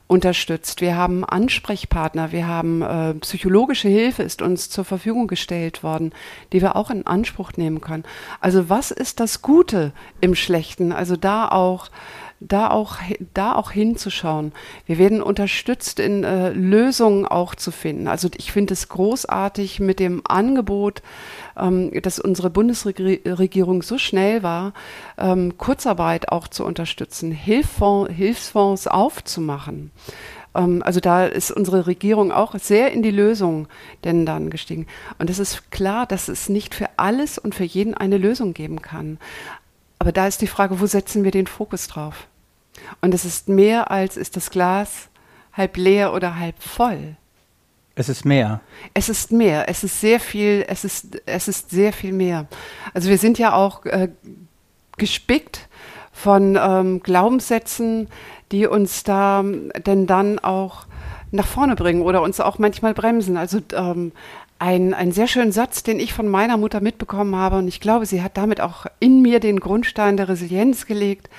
unterstützt. 0.09 0.81
Wir 0.81 0.97
haben 0.97 1.25
Ansprechpartner, 1.25 2.33
wir 2.33 2.49
haben 2.49 2.83
äh, 2.83 3.15
psychologische 3.15 3.89
Hilfe 3.89 4.23
ist 4.23 4.43
uns 4.43 4.71
zur 4.71 4.85
Verfügung 4.85 5.29
gestellt 5.29 5.83
worden, 5.83 6.13
die 6.53 6.63
wir 6.63 6.77
auch 6.77 6.91
in 6.91 7.07
Anspruch 7.07 7.53
nehmen 7.57 7.81
können. 7.81 8.05
Also 8.41 8.69
was 8.69 8.91
ist 8.91 9.21
das 9.21 9.43
Gute 9.43 9.93
im 10.21 10.35
Schlechten? 10.35 10.93
Also 10.93 11.17
da 11.17 11.49
auch 11.49 11.91
da 12.41 12.71
auch, 12.71 12.97
da 13.35 13.55
auch 13.55 13.71
hinzuschauen. 13.71 14.53
Wir 14.87 14.99
werden 14.99 15.23
unterstützt, 15.23 15.99
in 15.99 16.25
äh, 16.25 16.51
Lösungen 16.51 17.27
auch 17.27 17.55
zu 17.55 17.71
finden. 17.71 18.07
Also 18.07 18.29
ich 18.37 18.53
finde 18.53 18.75
es 18.75 18.89
großartig 18.89 19.81
mit 19.81 19.99
dem 19.99 20.23
Angebot, 20.25 21.03
ähm, 21.57 21.91
dass 22.03 22.19
unsere 22.19 22.51
Bundesregierung 22.51 23.83
so 23.83 23.99
schnell 23.99 24.43
war, 24.43 24.73
ähm, 25.19 25.59
Kurzarbeit 25.59 26.31
auch 26.31 26.49
zu 26.49 26.65
unterstützen, 26.65 27.33
Hilfsfonds, 27.33 28.13
Hilfsfonds 28.13 28.87
aufzumachen. 28.87 29.91
Ähm, 30.55 30.83
also 30.85 31.01
da 31.01 31.27
ist 31.27 31.51
unsere 31.51 31.87
Regierung 31.87 32.33
auch 32.33 32.55
sehr 32.59 32.93
in 32.93 33.03
die 33.03 33.11
Lösung 33.11 33.69
denn 34.05 34.27
dann 34.27 34.51
gestiegen. 34.51 34.87
Und 35.19 35.31
es 35.31 35.39
ist 35.39 35.71
klar, 35.71 36.07
dass 36.07 36.29
es 36.29 36.49
nicht 36.49 36.75
für 36.75 36.89
alles 36.97 37.39
und 37.39 37.55
für 37.55 37.65
jeden 37.65 37.95
eine 37.95 38.19
Lösung 38.19 38.55
geben 38.55 38.83
kann. 38.83 39.19
Aber 39.99 40.13
da 40.13 40.27
ist 40.27 40.41
die 40.41 40.47
Frage, 40.47 40.81
wo 40.81 40.87
setzen 40.87 41.25
wir 41.25 41.31
den 41.31 41.47
Fokus 41.47 41.89
drauf? 41.89 42.29
Und 43.01 43.15
es 43.15 43.25
ist 43.25 43.49
mehr 43.49 43.91
als 43.91 44.17
ist 44.17 44.37
das 44.37 44.51
Glas 44.51 45.09
halb 45.53 45.77
leer 45.77 46.13
oder 46.13 46.39
halb 46.39 46.63
voll. 46.63 47.17
Es 47.97 48.09
ist 48.09 48.25
mehr. 48.25 48.61
Es 48.95 49.09
ist 49.09 49.33
mehr. 49.33 49.69
Es 49.69 49.83
ist 49.83 50.01
sehr 50.01 50.21
viel. 50.21 50.65
Es 50.69 50.85
ist 50.85 51.21
es 51.27 51.49
ist 51.49 51.71
sehr 51.71 51.93
viel 51.93 52.13
mehr. 52.13 52.47
Also 52.95 53.09
wir 53.09 53.19
sind 53.19 53.39
ja 53.39 53.55
auch 53.55 53.85
äh, 53.87 54.09
gespickt 54.97 55.69
von 56.13 56.57
ähm, 56.61 57.03
Glaubenssätzen, 57.03 58.09
die 58.53 58.67
uns 58.67 59.03
da 59.03 59.43
denn 59.43 60.07
dann 60.07 60.39
auch 60.39 60.87
nach 61.33 61.47
vorne 61.47 61.75
bringen 61.75 62.03
oder 62.03 62.23
uns 62.23 62.41
auch 62.41 62.59
manchmal 62.59 62.95
bremsen. 62.95 63.37
Also 63.37 63.59
ähm, 63.75 64.13
ein, 64.59 64.95
ein 64.95 65.13
sehr 65.13 65.27
schönen 65.27 65.53
Satz, 65.53 65.83
den 65.83 66.01
ich 66.01 66.13
von 66.13 66.29
meiner 66.29 66.57
Mutter 66.57 66.81
mitbekommen 66.81 67.37
habe, 67.37 67.59
und 67.59 67.69
ich 67.69 67.81
glaube, 67.81 68.07
sie 68.07 68.23
hat 68.23 68.37
damit 68.37 68.61
auch 68.61 68.87
in 69.01 69.23
mir 69.23 69.41
den 69.41 69.61
Grundstein 69.61 70.17
der 70.17 70.29
Resilienz 70.29 70.87
gelegt, 70.87 71.31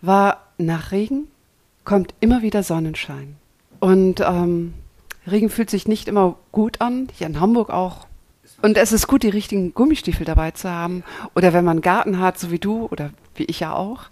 war, 0.00 0.48
nach 0.58 0.92
Regen 0.92 1.28
kommt 1.84 2.14
immer 2.20 2.42
wieder 2.42 2.62
Sonnenschein. 2.62 3.36
Und 3.80 4.20
ähm, 4.20 4.74
Regen 5.26 5.50
fühlt 5.50 5.70
sich 5.70 5.86
nicht 5.86 6.08
immer 6.08 6.36
gut 6.52 6.80
an, 6.80 7.08
hier 7.12 7.26
in 7.26 7.40
Hamburg 7.40 7.70
auch. 7.70 8.06
Und 8.62 8.78
es 8.78 8.92
ist 8.92 9.06
gut, 9.06 9.22
die 9.22 9.28
richtigen 9.28 9.74
Gummistiefel 9.74 10.24
dabei 10.24 10.50
zu 10.52 10.70
haben. 10.70 11.04
Oder 11.34 11.52
wenn 11.52 11.64
man 11.64 11.78
einen 11.78 11.82
Garten 11.82 12.18
hat, 12.18 12.38
so 12.38 12.50
wie 12.50 12.58
du 12.58 12.86
oder 12.86 13.10
wie 13.34 13.44
ich 13.44 13.60
ja 13.60 13.74
auch, 13.74 14.04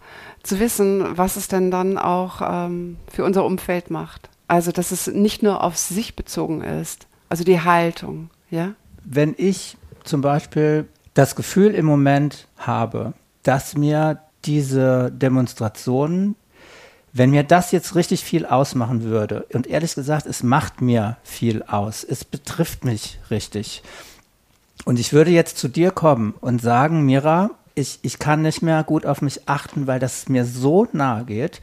zu 0.42 0.58
wissen, 0.58 1.16
was 1.16 1.36
es 1.36 1.48
denn 1.48 1.70
dann 1.70 1.96
auch 1.96 2.42
ähm, 2.44 2.98
für 3.10 3.24
unser 3.24 3.44
Umfeld 3.44 3.90
macht. 3.90 4.28
Also, 4.48 4.72
dass 4.72 4.90
es 4.90 5.06
nicht 5.06 5.42
nur 5.42 5.64
auf 5.64 5.76
sich 5.76 6.16
bezogen 6.16 6.62
ist, 6.62 7.06
also 7.28 7.44
die 7.44 7.60
Haltung. 7.60 8.28
Ja? 8.52 8.74
Wenn 9.02 9.34
ich 9.36 9.76
zum 10.04 10.20
Beispiel 10.20 10.86
das 11.14 11.34
Gefühl 11.34 11.74
im 11.74 11.86
Moment 11.86 12.46
habe, 12.58 13.14
dass 13.42 13.76
mir 13.76 14.20
diese 14.44 15.10
Demonstrationen, 15.10 16.36
wenn 17.12 17.30
mir 17.30 17.42
das 17.44 17.72
jetzt 17.72 17.94
richtig 17.94 18.22
viel 18.22 18.46
ausmachen 18.46 19.02
würde, 19.02 19.46
und 19.52 19.66
ehrlich 19.66 19.94
gesagt, 19.94 20.26
es 20.26 20.42
macht 20.42 20.80
mir 20.80 21.16
viel 21.24 21.62
aus, 21.64 22.04
es 22.04 22.24
betrifft 22.24 22.84
mich 22.84 23.18
richtig. 23.30 23.82
Und 24.84 24.98
ich 24.98 25.12
würde 25.12 25.30
jetzt 25.30 25.58
zu 25.58 25.68
dir 25.68 25.90
kommen 25.90 26.34
und 26.40 26.60
sagen, 26.60 27.04
Mira, 27.04 27.50
ich, 27.74 28.00
ich 28.02 28.18
kann 28.18 28.42
nicht 28.42 28.62
mehr 28.62 28.84
gut 28.84 29.06
auf 29.06 29.22
mich 29.22 29.48
achten, 29.48 29.86
weil 29.86 29.98
das 29.98 30.28
mir 30.28 30.44
so 30.44 30.86
nahe 30.92 31.24
geht. 31.24 31.62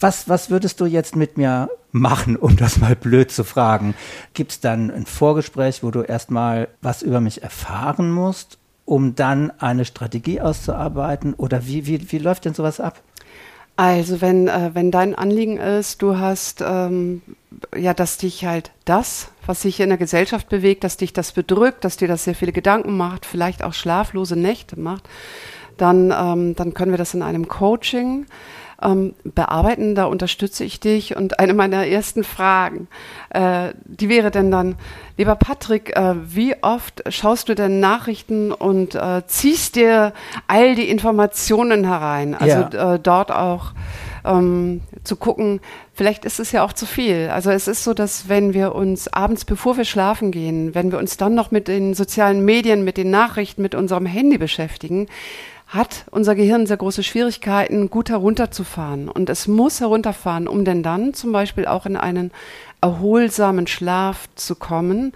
Was, 0.00 0.28
was 0.28 0.50
würdest 0.50 0.80
du 0.80 0.86
jetzt 0.86 1.16
mit 1.16 1.36
mir 1.36 1.68
machen, 1.92 2.36
um 2.36 2.56
das 2.56 2.78
mal 2.78 2.96
blöd 2.96 3.30
zu 3.30 3.44
fragen? 3.44 3.94
Gibt 4.32 4.52
es 4.52 4.60
dann 4.60 4.90
ein 4.90 5.06
Vorgespräch, 5.06 5.82
wo 5.82 5.90
du 5.90 6.02
erstmal 6.02 6.68
was 6.82 7.02
über 7.02 7.20
mich 7.20 7.42
erfahren 7.42 8.10
musst, 8.10 8.58
um 8.84 9.14
dann 9.14 9.52
eine 9.60 9.84
Strategie 9.84 10.40
auszuarbeiten? 10.40 11.34
Oder 11.34 11.66
wie, 11.66 11.86
wie, 11.86 12.10
wie 12.10 12.18
läuft 12.18 12.44
denn 12.44 12.54
sowas 12.54 12.80
ab? 12.80 13.00
Also 13.76 14.20
wenn, 14.20 14.46
äh, 14.46 14.70
wenn 14.74 14.90
dein 14.90 15.16
Anliegen 15.16 15.56
ist, 15.56 16.00
du 16.00 16.18
hast 16.18 16.62
ähm, 16.64 17.22
ja, 17.76 17.94
dass 17.94 18.18
dich 18.18 18.44
halt 18.44 18.70
das, 18.84 19.28
was 19.46 19.62
sich 19.62 19.80
in 19.80 19.88
der 19.88 19.98
Gesellschaft 19.98 20.48
bewegt, 20.48 20.84
dass 20.84 20.96
dich 20.96 21.12
das 21.12 21.32
bedrückt, 21.32 21.84
dass 21.84 21.96
dir 21.96 22.08
das 22.08 22.24
sehr 22.24 22.34
viele 22.34 22.52
Gedanken 22.52 22.96
macht, 22.96 23.26
vielleicht 23.26 23.62
auch 23.62 23.72
schlaflose 23.72 24.36
Nächte 24.36 24.78
macht, 24.78 25.08
dann, 25.76 26.12
ähm, 26.16 26.54
dann 26.54 26.74
können 26.74 26.92
wir 26.92 26.98
das 26.98 27.14
in 27.14 27.22
einem 27.22 27.48
Coaching 27.48 28.26
ähm, 28.82 29.14
bearbeiten. 29.24 29.94
Da 29.94 30.04
unterstütze 30.04 30.64
ich 30.64 30.80
dich. 30.80 31.16
Und 31.16 31.38
eine 31.38 31.54
meiner 31.54 31.86
ersten 31.86 32.24
Fragen, 32.24 32.88
äh, 33.30 33.72
die 33.84 34.08
wäre 34.08 34.30
denn 34.30 34.50
dann, 34.50 34.76
lieber 35.16 35.36
Patrick, 35.36 35.96
äh, 35.96 36.14
wie 36.26 36.56
oft 36.62 37.02
schaust 37.12 37.48
du 37.48 37.54
denn 37.54 37.80
Nachrichten 37.80 38.52
und 38.52 38.94
äh, 38.94 39.22
ziehst 39.26 39.76
dir 39.76 40.12
all 40.46 40.74
die 40.74 40.88
Informationen 40.88 41.84
herein? 41.84 42.34
Also 42.34 42.76
ja. 42.76 42.94
Äh, 42.94 42.98
dort 42.98 43.30
auch 43.30 43.72
ähm, 44.24 44.80
zu 45.04 45.16
gucken, 45.16 45.60
vielleicht 45.92 46.24
ist 46.24 46.40
es 46.40 46.52
ja 46.52 46.64
auch 46.64 46.72
zu 46.72 46.86
viel. 46.86 47.30
Also 47.32 47.50
es 47.50 47.68
ist 47.68 47.84
so, 47.84 47.94
dass 47.94 48.28
wenn 48.28 48.54
wir 48.54 48.74
uns 48.74 49.12
abends, 49.12 49.44
bevor 49.44 49.76
wir 49.76 49.84
schlafen 49.84 50.30
gehen, 50.30 50.74
wenn 50.74 50.90
wir 50.90 50.98
uns 50.98 51.16
dann 51.16 51.34
noch 51.34 51.50
mit 51.50 51.68
den 51.68 51.94
sozialen 51.94 52.44
Medien, 52.44 52.84
mit 52.84 52.96
den 52.96 53.10
Nachrichten, 53.10 53.62
mit 53.62 53.74
unserem 53.74 54.06
Handy 54.06 54.38
beschäftigen, 54.38 55.08
hat 55.74 56.04
unser 56.12 56.36
Gehirn 56.36 56.66
sehr 56.66 56.76
große 56.76 57.02
Schwierigkeiten, 57.02 57.90
gut 57.90 58.08
herunterzufahren. 58.08 59.08
Und 59.08 59.28
es 59.28 59.48
muss 59.48 59.80
herunterfahren, 59.80 60.46
um 60.46 60.64
denn 60.64 60.84
dann 60.84 61.14
zum 61.14 61.32
Beispiel 61.32 61.66
auch 61.66 61.84
in 61.84 61.96
einen 61.96 62.30
erholsamen 62.80 63.66
Schlaf 63.66 64.28
zu 64.36 64.54
kommen. 64.54 65.12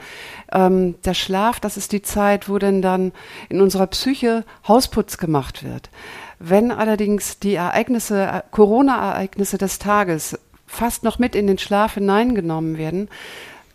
Ähm, 0.52 0.96
der 1.04 1.14
Schlaf, 1.14 1.60
das 1.60 1.76
ist 1.76 1.92
die 1.92 2.02
Zeit, 2.02 2.48
wo 2.48 2.58
denn 2.58 2.82
dann 2.82 3.12
in 3.48 3.60
unserer 3.60 3.86
Psyche 3.86 4.44
Hausputz 4.66 5.16
gemacht 5.18 5.62
wird. 5.62 5.90
Wenn 6.40 6.72
allerdings 6.72 7.38
die 7.38 7.54
Ereignisse, 7.54 8.42
Corona-Ereignisse 8.50 9.58
des 9.58 9.78
Tages 9.78 10.40
fast 10.66 11.04
noch 11.04 11.20
mit 11.20 11.36
in 11.36 11.46
den 11.46 11.58
Schlaf 11.58 11.94
hineingenommen 11.94 12.78
werden, 12.78 13.08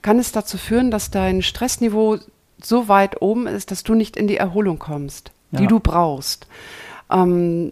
kann 0.02 0.20
es 0.20 0.34
dazu 0.34 0.58
führen, 0.58 0.92
dass 0.92 1.12
dein 1.12 1.44
Stressniveau 1.44 2.18
so 2.62 2.90
weit 2.90 3.22
oben 3.22 3.48
ist, 3.48 3.72
dass 3.72 3.84
du 3.84 3.94
nicht 3.94 4.18
in 4.18 4.28
die 4.28 4.38
Erholung 4.38 4.80
kommst 4.80 5.32
ja. 5.54 5.60
die 5.60 5.68
du 5.68 5.80
brauchst. 5.80 6.48
Ähm, 7.10 7.72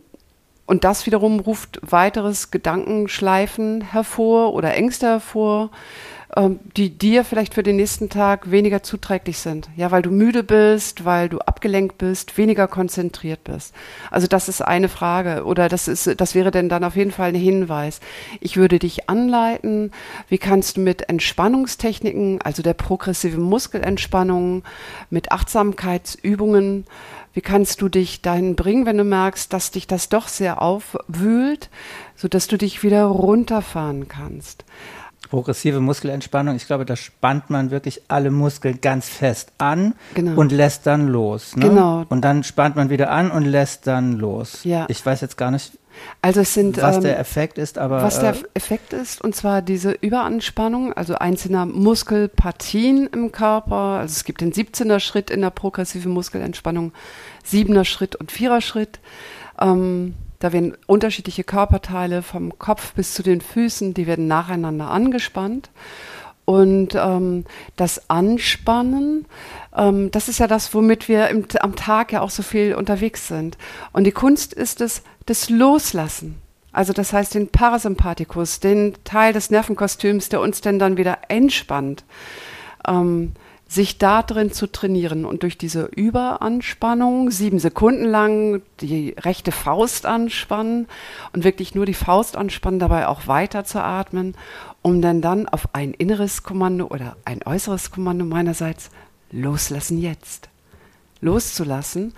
und 0.65 0.85
das 0.85 1.05
wiederum 1.05 1.41
ruft 1.41 1.79
weiteres 1.81 2.49
Gedankenschleifen 2.49 3.81
hervor 3.81 4.53
oder 4.53 4.73
Ängste 4.73 5.07
hervor, 5.07 5.69
ähm, 6.37 6.59
die 6.77 6.97
dir 6.97 7.25
vielleicht 7.25 7.55
für 7.55 7.63
den 7.63 7.75
nächsten 7.75 8.07
Tag 8.07 8.51
weniger 8.51 8.81
zuträglich 8.81 9.39
sind. 9.39 9.69
Ja, 9.75 9.91
weil 9.91 10.01
du 10.01 10.11
müde 10.11 10.43
bist, 10.43 11.03
weil 11.03 11.27
du 11.27 11.39
abgelenkt 11.39 11.97
bist, 11.97 12.37
weniger 12.37 12.69
konzentriert 12.69 13.43
bist. 13.43 13.73
Also 14.11 14.27
das 14.27 14.47
ist 14.47 14.61
eine 14.61 14.87
Frage 14.87 15.43
oder 15.43 15.67
das 15.67 15.89
ist, 15.89 16.21
das 16.21 16.35
wäre 16.35 16.51
denn 16.51 16.69
dann 16.69 16.85
auf 16.85 16.95
jeden 16.95 17.11
Fall 17.11 17.29
ein 17.29 17.35
Hinweis. 17.35 17.99
Ich 18.39 18.55
würde 18.55 18.79
dich 18.79 19.09
anleiten, 19.09 19.91
wie 20.29 20.37
kannst 20.37 20.77
du 20.77 20.81
mit 20.81 21.09
Entspannungstechniken, 21.09 22.41
also 22.41 22.63
der 22.63 22.75
progressiven 22.75 23.43
Muskelentspannung, 23.43 24.63
mit 25.09 25.33
Achtsamkeitsübungen, 25.33 26.85
wie 27.33 27.41
kannst 27.41 27.81
du 27.81 27.89
dich 27.89 28.21
dahin 28.21 28.55
bringen, 28.55 28.85
wenn 28.85 28.97
du 28.97 29.03
merkst, 29.03 29.51
dass 29.53 29.71
dich 29.71 29.87
das 29.87 30.09
doch 30.09 30.27
sehr 30.27 30.61
aufwühlt, 30.61 31.69
sodass 32.15 32.47
du 32.47 32.57
dich 32.57 32.83
wieder 32.83 33.05
runterfahren 33.05 34.07
kannst? 34.07 34.65
Progressive 35.29 35.79
Muskelentspannung, 35.79 36.55
ich 36.55 36.67
glaube, 36.67 36.83
da 36.83 36.97
spannt 36.97 37.49
man 37.49 37.71
wirklich 37.71 38.01
alle 38.09 38.31
Muskeln 38.31 38.81
ganz 38.81 39.07
fest 39.07 39.53
an 39.59 39.93
genau. 40.13 40.39
und 40.39 40.51
lässt 40.51 40.87
dann 40.87 41.07
los. 41.07 41.55
Ne? 41.55 41.69
Genau. 41.69 42.05
Und 42.09 42.21
dann 42.21 42.43
spannt 42.43 42.75
man 42.75 42.89
wieder 42.89 43.11
an 43.11 43.31
und 43.31 43.45
lässt 43.45 43.87
dann 43.87 44.13
los. 44.13 44.65
Ja. 44.65 44.85
Ich 44.89 45.05
weiß 45.05 45.21
jetzt 45.21 45.37
gar 45.37 45.51
nicht, 45.51 45.77
Also 46.21 46.41
es 46.41 46.53
sind 46.53 46.81
was 46.81 46.97
ähm, 46.97 47.03
der 47.03 47.19
Effekt 47.19 47.57
ist, 47.57 47.77
aber 47.77 48.03
was 48.03 48.19
der 48.19 48.35
äh, 48.35 48.43
Effekt 48.53 48.93
ist, 48.93 49.21
und 49.21 49.35
zwar 49.35 49.61
diese 49.61 49.91
Überanspannung, 49.91 50.93
also 50.93 51.15
einzelner 51.15 51.65
Muskelpartien 51.65 53.07
im 53.07 53.31
Körper. 53.31 53.99
Also 53.99 54.13
es 54.13 54.23
gibt 54.23 54.41
den 54.41 54.53
17er 54.53 54.99
Schritt 54.99 55.29
in 55.29 55.41
der 55.41 55.49
progressiven 55.49 56.11
Muskelentspannung, 56.11 56.91
7er 57.49 57.85
Schritt 57.85 58.15
und 58.15 58.31
4er 58.31 58.61
Schritt. 58.61 58.99
Ähm, 59.59 60.13
da 60.39 60.53
werden 60.53 60.75
unterschiedliche 60.87 61.43
Körperteile 61.43 62.23
vom 62.23 62.57
Kopf 62.57 62.93
bis 62.93 63.13
zu 63.13 63.21
den 63.21 63.41
Füßen, 63.41 63.93
die 63.93 64.07
werden 64.07 64.27
nacheinander 64.27 64.89
angespannt. 64.89 65.69
Und 66.45 66.95
ähm, 66.95 67.45
das 67.75 68.09
Anspannen, 68.09 69.25
ähm, 69.75 70.11
das 70.11 70.27
ist 70.27 70.39
ja 70.39 70.47
das, 70.47 70.73
womit 70.73 71.07
wir 71.07 71.29
im, 71.29 71.45
am 71.59 71.75
Tag 71.75 72.11
ja 72.11 72.21
auch 72.21 72.29
so 72.29 72.43
viel 72.43 72.75
unterwegs 72.75 73.27
sind. 73.27 73.57
Und 73.93 74.05
die 74.05 74.11
Kunst 74.11 74.53
ist 74.53 74.81
es, 74.81 75.03
das 75.25 75.49
Loslassen. 75.49 76.41
Also 76.71 76.93
das 76.93 77.13
heißt 77.13 77.35
den 77.35 77.49
Parasympathikus, 77.49 78.59
den 78.59 78.95
Teil 79.03 79.33
des 79.33 79.49
Nervenkostüms, 79.49 80.29
der 80.29 80.41
uns 80.41 80.61
denn 80.61 80.79
dann 80.79 80.97
wieder 80.97 81.19
entspannt. 81.27 82.03
Ähm, 82.87 83.33
sich 83.71 83.97
da 83.97 84.21
drin 84.21 84.51
zu 84.51 84.69
trainieren 84.69 85.23
und 85.23 85.43
durch 85.43 85.57
diese 85.57 85.85
Überanspannung 85.85 87.31
sieben 87.31 87.57
Sekunden 87.57 88.03
lang 88.03 88.61
die 88.81 89.15
rechte 89.17 89.53
Faust 89.53 90.05
anspannen 90.05 90.89
und 91.31 91.45
wirklich 91.45 91.73
nur 91.73 91.85
die 91.85 91.93
Faust 91.93 92.35
anspannen, 92.35 92.81
dabei 92.81 93.07
auch 93.07 93.27
weiter 93.27 93.63
zu 93.63 93.81
atmen, 93.81 94.35
um 94.81 95.01
dann 95.01 95.21
dann 95.21 95.47
auf 95.47 95.69
ein 95.71 95.93
inneres 95.93 96.43
Kommando 96.43 96.87
oder 96.87 97.15
ein 97.23 97.43
äußeres 97.45 97.91
Kommando 97.91 98.25
meinerseits 98.25 98.89
loslassen 99.31 100.01
jetzt. 100.01 100.49
Loszulassen, 101.21 102.13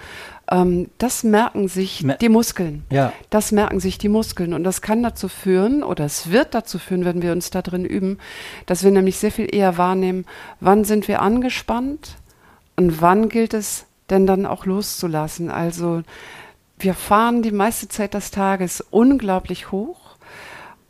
ähm, 0.53 0.89
das 0.99 1.23
merken 1.23 1.67
sich 1.67 2.03
Mer 2.03 2.17
die 2.17 2.29
Muskeln. 2.29 2.85
Ja. 2.91 3.11
Das 3.29 3.51
merken 3.51 3.79
sich 3.79 3.97
die 3.97 4.09
Muskeln. 4.09 4.53
Und 4.53 4.63
das 4.63 4.81
kann 4.81 5.01
dazu 5.01 5.27
führen, 5.27 5.83
oder 5.83 6.05
es 6.05 6.31
wird 6.31 6.53
dazu 6.53 6.77
führen, 6.77 7.05
wenn 7.05 7.21
wir 7.21 7.31
uns 7.31 7.49
da 7.49 7.61
drin 7.61 7.85
üben, 7.85 8.19
dass 8.67 8.83
wir 8.83 8.91
nämlich 8.91 9.17
sehr 9.17 9.31
viel 9.31 9.53
eher 9.53 9.77
wahrnehmen, 9.77 10.25
wann 10.59 10.85
sind 10.85 11.07
wir 11.07 11.21
angespannt 11.21 12.15
und 12.75 13.01
wann 13.01 13.29
gilt 13.29 13.53
es 13.53 13.85
denn 14.09 14.27
dann 14.27 14.45
auch 14.45 14.65
loszulassen. 14.65 15.49
Also 15.49 16.03
wir 16.77 16.93
fahren 16.93 17.41
die 17.41 17.51
meiste 17.51 17.87
Zeit 17.87 18.13
des 18.13 18.29
Tages 18.29 18.81
unglaublich 18.91 19.71
hoch 19.71 19.97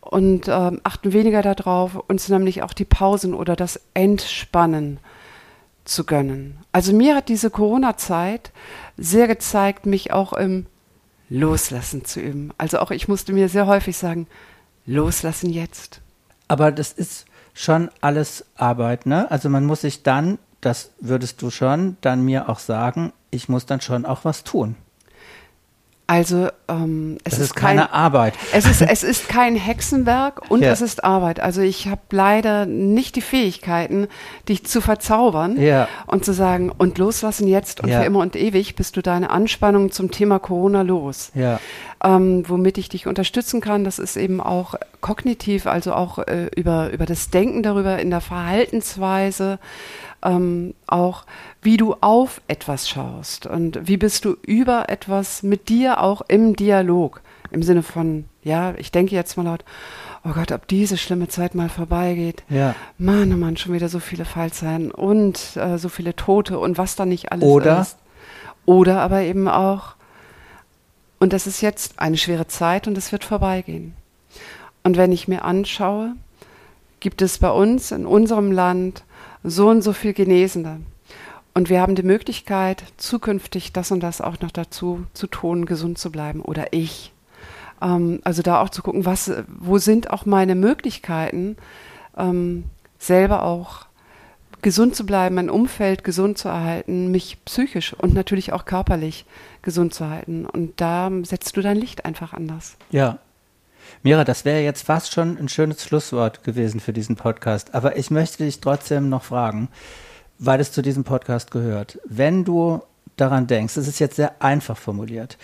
und 0.01 0.47
ähm, 0.49 0.81
achten 0.83 1.13
weniger 1.13 1.41
darauf, 1.41 1.95
uns 1.95 2.27
nämlich 2.27 2.63
auch 2.63 2.73
die 2.73 2.85
Pausen 2.85 3.33
oder 3.33 3.55
das 3.55 3.79
Entspannen 3.93 4.99
zu 5.85 6.05
gönnen. 6.05 6.57
Also 6.71 6.93
mir 6.93 7.15
hat 7.15 7.29
diese 7.29 7.49
Corona-Zeit 7.49 8.51
sehr 8.97 9.27
gezeigt, 9.27 9.85
mich 9.85 10.11
auch 10.13 10.33
im 10.33 10.65
Loslassen 11.29 12.05
zu 12.05 12.19
üben. 12.19 12.51
Also 12.57 12.79
auch 12.79 12.91
ich 12.91 13.07
musste 13.07 13.33
mir 13.33 13.49
sehr 13.49 13.67
häufig 13.67 13.97
sagen, 13.97 14.27
loslassen 14.85 15.49
jetzt. 15.49 16.01
aber 16.47 16.71
das 16.71 16.91
ist 16.91 17.25
schon 17.53 17.89
alles 18.01 18.45
Arbeit, 18.55 19.05
ne? 19.05 19.29
Also 19.31 19.49
man 19.49 19.65
muss 19.65 19.81
sich 19.81 20.03
dann, 20.03 20.37
das 20.61 20.91
würdest 20.99 21.41
du 21.41 21.49
schon 21.49 21.97
dann 22.01 22.23
mir 22.23 22.49
auch 22.49 22.59
sagen, 22.59 23.11
ich 23.31 23.49
muss 23.49 23.65
dann 23.65 23.81
schon 23.81 24.05
auch 24.05 24.23
was 24.23 24.43
tun. 24.43 24.75
Also 26.13 26.49
ähm, 26.67 27.17
es 27.23 27.31
Das 27.31 27.39
ist, 27.39 27.45
ist 27.47 27.55
keine 27.55 27.81
kein, 27.81 27.91
Arbeit. 27.91 28.33
Es 28.53 28.65
ist, 28.65 28.81
es 28.83 29.03
ist 29.03 29.27
kein 29.29 29.55
Hexenwerk 29.55 30.51
und 30.51 30.61
Ja. 30.61 30.71
es 30.71 30.81
ist 30.81 31.03
Arbeit. 31.03 31.39
Also 31.39 31.61
ich 31.61 31.87
habe 31.87 32.01
leider 32.11 32.67
nicht 32.67 33.15
die 33.15 33.21
Fähigkeiten, 33.21 34.07
dich 34.47 34.63
zu 34.65 34.79
verzaubern 34.79 35.59
Ja. 35.59 35.87
und 36.05 36.23
zu 36.23 36.31
sagen, 36.33 36.71
und 36.71 36.99
loslassen 36.99 37.47
jetzt 37.47 37.81
und 37.81 37.89
Ja. 37.89 38.01
für 38.01 38.05
immer 38.05 38.19
und 38.19 38.35
ewig 38.35 38.75
bist 38.75 38.95
du 38.95 39.01
deine 39.01 39.31
Anspannung 39.31 39.91
zum 39.91 40.11
Thema 40.11 40.37
Corona 40.37 40.83
los. 40.83 41.31
Ähm, 42.05 42.43
womit 42.47 42.77
ich 42.77 42.89
dich 42.89 43.07
unterstützen 43.07 43.59
kann. 43.61 43.83
Das 43.83 43.97
ist 43.97 44.15
eben 44.17 44.39
auch 44.41 44.75
kognitiv, 45.01 45.65
also 45.67 45.93
auch 45.93 46.19
äh, 46.19 46.49
über, 46.55 46.91
über 46.91 47.05
das 47.07 47.29
Denken 47.31 47.63
darüber 47.63 47.97
in 47.97 48.09
der 48.11 48.21
Verhaltensweise, 48.21 49.57
ähm, 50.23 50.73
auch 50.87 51.25
wie 51.61 51.77
du 51.77 51.95
auf 52.01 52.41
etwas 52.47 52.89
schaust 52.89 53.45
und 53.45 53.87
wie 53.87 53.97
bist 53.97 54.25
du 54.25 54.35
über 54.45 54.89
etwas 54.89 55.43
mit 55.43 55.69
dir 55.69 56.01
auch 56.01 56.21
im 56.27 56.55
Dialog. 56.55 57.21
Im 57.51 57.61
Sinne 57.61 57.83
von, 57.83 58.25
ja, 58.41 58.73
ich 58.77 58.91
denke 58.91 59.13
jetzt 59.13 59.37
mal 59.37 59.43
laut, 59.43 59.63
oh 60.25 60.31
Gott, 60.31 60.51
ob 60.51 60.67
diese 60.67 60.97
schlimme 60.97 61.27
Zeit 61.27 61.53
mal 61.53 61.69
vorbeigeht. 61.69 62.43
Ja. 62.49 62.73
Mann, 62.97 63.31
oh 63.31 63.37
Mann, 63.37 63.57
schon 63.57 63.73
wieder 63.73 63.89
so 63.89 63.99
viele 63.99 64.25
Fallzeichen 64.25 64.91
und 64.91 65.55
äh, 65.55 65.77
so 65.77 65.89
viele 65.89 66.15
Tote 66.15 66.57
und 66.57 66.77
was 66.77 66.95
da 66.95 67.05
nicht 67.05 67.31
alles 67.31 67.43
Oder? 67.43 67.81
ist. 67.81 67.97
Oder 68.65 69.01
aber 69.01 69.21
eben 69.21 69.47
auch, 69.47 69.95
und 71.19 71.33
das 71.33 71.45
ist 71.45 71.61
jetzt 71.61 71.99
eine 71.99 72.17
schwere 72.17 72.47
Zeit 72.47 72.87
und 72.87 72.97
es 72.97 73.11
wird 73.11 73.23
vorbeigehen. 73.23 73.93
Und 74.83 74.97
wenn 74.97 75.11
ich 75.11 75.27
mir 75.27 75.45
anschaue, 75.45 76.15
gibt 76.99 77.21
es 77.21 77.37
bei 77.37 77.51
uns 77.51 77.91
in 77.91 78.05
unserem 78.05 78.51
Land 78.51 79.03
so 79.43 79.69
und 79.69 79.81
so 79.81 79.93
viel 79.93 80.13
Genesene. 80.13 80.81
Und 81.53 81.69
wir 81.69 81.81
haben 81.81 81.95
die 81.95 82.03
Möglichkeit, 82.03 82.83
zukünftig 82.97 83.73
das 83.73 83.91
und 83.91 84.01
das 84.01 84.21
auch 84.21 84.39
noch 84.39 84.51
dazu 84.51 85.05
zu 85.13 85.27
tun, 85.27 85.65
gesund 85.65 85.97
zu 85.97 86.11
bleiben. 86.11 86.41
Oder 86.41 86.73
ich. 86.73 87.13
Ähm, 87.81 88.21
also 88.23 88.41
da 88.41 88.59
auch 88.61 88.69
zu 88.69 88.81
gucken, 88.81 89.05
was, 89.05 89.31
wo 89.47 89.77
sind 89.77 90.09
auch 90.09 90.25
meine 90.25 90.55
Möglichkeiten, 90.55 91.57
ähm, 92.17 92.65
selber 92.97 93.43
auch 93.43 93.85
gesund 94.63 94.95
zu 94.95 95.05
bleiben, 95.05 95.35
mein 95.35 95.49
Umfeld 95.49 96.03
gesund 96.03 96.37
zu 96.37 96.47
erhalten, 96.47 97.11
mich 97.11 97.37
psychisch 97.45 97.93
und 97.93 98.13
natürlich 98.13 98.53
auch 98.53 98.65
körperlich 98.65 99.25
gesund 99.61 99.93
zu 99.93 100.09
halten. 100.09 100.45
Und 100.45 100.79
da 100.81 101.11
setzt 101.23 101.55
du 101.57 101.61
dein 101.61 101.77
Licht 101.77 102.05
einfach 102.05 102.33
anders. 102.33 102.77
Ja. 102.89 103.19
Mira, 104.01 104.23
das 104.23 104.45
wäre 104.45 104.61
jetzt 104.61 104.85
fast 104.85 105.13
schon 105.13 105.37
ein 105.37 105.49
schönes 105.49 105.83
Schlusswort 105.83 106.43
gewesen 106.43 106.79
für 106.79 106.93
diesen 106.93 107.15
Podcast. 107.15 107.73
Aber 107.73 107.97
ich 107.97 108.11
möchte 108.11 108.43
dich 108.43 108.59
trotzdem 108.59 109.09
noch 109.09 109.23
fragen, 109.23 109.69
weil 110.39 110.59
es 110.59 110.71
zu 110.71 110.81
diesem 110.81 111.03
Podcast 111.03 111.51
gehört. 111.51 111.99
Wenn 112.05 112.43
du 112.43 112.81
daran 113.15 113.47
denkst, 113.47 113.77
es 113.77 113.87
ist 113.87 113.99
jetzt 113.99 114.15
sehr 114.15 114.41
einfach 114.41 114.77
formuliert, 114.77 115.37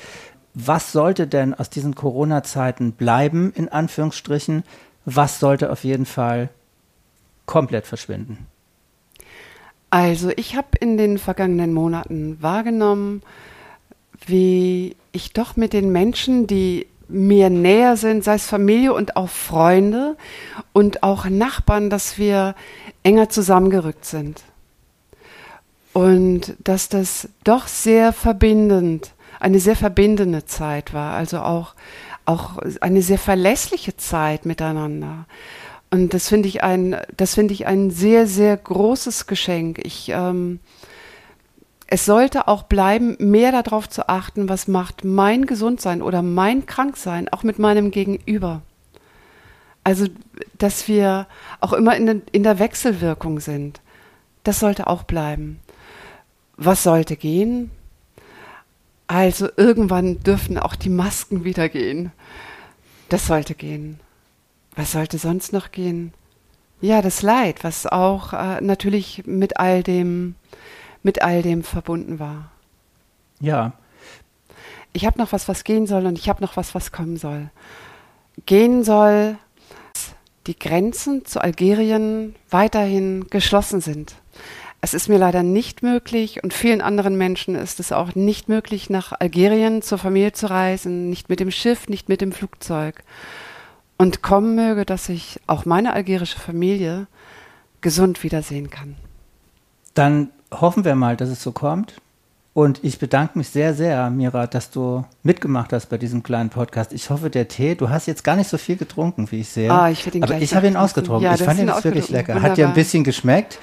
was 0.54 0.92
sollte 0.92 1.28
denn 1.28 1.54
aus 1.54 1.70
diesen 1.70 1.96
Corona-Zeiten 1.96 2.94
bleiben, 2.94 3.54
in 3.56 3.70
Anführungsstrichen? 3.70 4.64
Was 5.06 5.40
sollte 5.40 5.72
auf 5.72 5.84
jeden 5.84 6.06
Fall 6.06 6.50
komplett 7.46 7.88
verschwinden? 7.88 8.48
Also 9.90 10.32
ich 10.36 10.56
habe 10.56 10.70
in 10.80 10.98
den 10.98 11.18
vergangenen 11.18 11.74
Monaten 11.74 12.42
wahrgenommen, 12.42 13.22
wie 14.26 14.96
ich 15.12 15.34
doch 15.34 15.56
mit 15.56 15.74
den 15.74 15.92
Menschen, 15.92 16.46
die 16.46 16.88
mir 17.10 17.50
näher 17.50 17.98
sind, 17.98 18.24
sei 18.24 18.36
es 18.36 18.48
Familie 18.48 18.94
und 18.94 19.16
auch 19.16 19.30
Freunde 19.30 20.16
und 20.74 21.04
auch 21.04 21.26
Nachbarn, 21.26 21.90
dass 21.90 22.18
wir 22.18 22.56
enger 23.04 23.30
zusammengerückt 23.30 24.06
sind. 24.06 24.44
Und 25.94 26.56
dass 26.64 26.88
das 26.88 27.30
doch 27.44 27.68
sehr 27.68 28.14
verbindend, 28.14 29.12
eine 29.40 29.60
sehr 29.60 29.76
verbindende 29.76 30.46
Zeit 30.46 30.94
war, 30.94 31.14
also 31.14 31.40
auch, 31.40 31.74
auch 32.26 32.60
eine 32.82 33.02
sehr 33.02 33.18
verlässliche 33.18 33.98
Zeit 33.98 34.46
miteinander. 34.46 35.26
Und 35.92 36.14
das 36.14 36.30
finde 36.30 36.48
ich 36.48 36.64
ein, 36.64 36.96
das 37.18 37.34
finde 37.34 37.54
ich 37.54 37.66
ein 37.66 37.90
sehr, 37.90 38.28
sehr 38.28 38.56
großes 38.56 39.26
Geschenk. 39.26 39.80
Ich, 39.84 40.10
ähm, 40.10 40.60
es 41.92 42.06
sollte 42.06 42.48
auch 42.48 42.64
bleiben, 42.64 43.16
mehr 43.20 43.52
darauf 43.52 43.90
zu 43.90 44.08
achten, 44.10 44.48
was 44.48 44.68
macht 44.68 45.04
mein 45.04 45.46
Gesundsein 45.48 46.02
oder 46.04 46.22
mein 46.22 46.66
Kranksein 46.68 47.30
auch 47.30 47.42
mit 47.44 47.58
meinem 47.58 47.90
Gegenüber. 47.90 48.62
Also, 49.84 50.06
dass 50.60 50.88
wir 50.88 51.26
auch 51.62 51.74
immer 51.74 51.96
in, 51.96 52.06
der- 52.06 52.22
in 52.32 52.44
der 52.44 52.60
Wechselwirkung 52.60 53.40
sind. 53.40 53.82
Das 54.44 54.60
sollte 54.60 54.86
auch 54.86 55.02
bleiben. 55.04 55.60
Was 56.58 56.84
sollte 56.84 57.16
gehen? 57.16 57.72
Also, 59.08 59.50
irgendwann 59.58 60.20
dürfen 60.20 60.60
auch 60.60 60.76
die 60.76 60.90
Masken 60.90 61.44
wieder 61.44 61.70
gehen. 61.70 62.12
Das 63.10 63.26
sollte 63.26 63.56
gehen. 63.56 64.00
Was 64.76 64.92
sollte 64.92 65.18
sonst 65.18 65.54
noch 65.54 65.72
gehen? 65.72 66.14
Ja, 66.82 67.02
das 67.02 67.24
Leid, 67.24 67.64
was 67.64 67.88
auch 67.88 68.34
äh, 68.34 68.62
natürlich 68.62 69.24
mit 69.26 69.58
all 69.60 69.82
dem, 69.82 70.36
mit 71.04 71.22
all 71.22 71.42
dem 71.42 71.64
verbunden 71.64 72.20
war. 72.20 72.52
Ja, 73.40 73.74
Ich 74.92 75.06
habe 75.06 75.20
noch 75.20 75.32
was, 75.32 75.48
was 75.48 75.64
gehen 75.64 75.86
soll 75.88 76.06
und 76.06 76.18
ich 76.18 76.30
habe 76.30 76.42
noch 76.42 76.58
was, 76.58 76.74
was 76.74 76.92
kommen 76.92 77.18
soll. 77.18 77.50
Gehen 78.46 78.84
soll, 78.84 79.38
dass 79.94 80.14
die 80.48 80.58
Grenzen 80.58 81.26
zu 81.26 81.42
Algerien 81.42 82.36
weiterhin 82.50 83.28
geschlossen 83.30 83.82
sind. 83.82 84.16
Es 84.82 84.94
ist 84.94 85.10
mir 85.10 85.18
leider 85.18 85.44
nicht 85.44 85.84
möglich 85.84 86.42
und 86.44 86.54
vielen 86.54 86.82
anderen 86.82 87.18
Menschen 87.18 87.56
ist 87.56 87.80
es 87.80 87.92
auch 87.92 88.16
nicht 88.16 88.48
möglich, 88.50 88.90
nach 88.90 89.12
Algerien 89.20 89.82
zur 89.82 89.98
Familie 89.98 90.32
zu 90.32 90.50
reisen, 90.50 91.10
nicht 91.10 91.30
mit 91.30 91.40
dem 91.40 91.52
Schiff, 91.52 91.90
nicht 91.90 92.10
mit 92.10 92.22
dem 92.22 92.32
Flugzeug. 92.32 93.04
Und 93.98 94.22
kommen 94.22 94.56
möge, 94.56 94.86
dass 94.86 95.10
ich 95.10 95.40
auch 95.48 95.66
meine 95.66 95.92
algerische 95.94 96.40
Familie 96.40 97.08
gesund 97.82 98.24
wiedersehen 98.24 98.70
kann. 98.70 98.96
dann 99.94 100.30
hoffen 100.52 100.86
wir 100.86 100.96
mal, 100.96 101.16
dass 101.16 101.30
es 101.30 101.42
so 101.42 101.52
kommt. 101.52 101.96
Und 102.54 102.84
ich 102.84 103.00
bedanke 103.00 103.38
mich 103.38 103.50
sehr, 103.50 103.74
sehr, 103.74 104.10
Mira, 104.10 104.48
dass 104.48 104.72
du 104.72 105.06
mitgemacht 105.24 105.72
hast 105.72 105.86
bei 105.88 105.98
diesem 105.98 106.24
kleinen 106.24 106.50
Podcast. 106.50 106.92
Ich 106.94 107.10
hoffe, 107.10 107.30
der 107.30 107.48
Tee, 107.48 107.76
du 107.76 107.90
hast 107.90 108.08
jetzt 108.08 108.24
gar 108.24 108.36
nicht 108.36 108.50
so 108.50 108.58
viel 108.58 108.76
getrunken, 108.76 109.32
wie 109.32 109.42
ich 109.42 109.50
sehe. 109.50 109.72
Ah, 109.72 109.90
ich 109.90 110.06
ihn 110.14 110.24
Aber 110.24 110.38
ich 110.40 110.56
habe 110.56 110.68
ihn 110.68 110.76
ausgetrunken. 110.76 111.24
Ja, 111.24 111.36
ich 111.36 111.44
fand 111.44 111.60
ihn 111.60 111.68
wirklich 111.68 112.10
lecker. 112.10 112.34
Wunderbar. 112.34 112.50
Hat 112.50 112.58
dir 112.58 112.68
ein 112.68 112.74
bisschen 112.74 113.04
geschmeckt. 113.04 113.60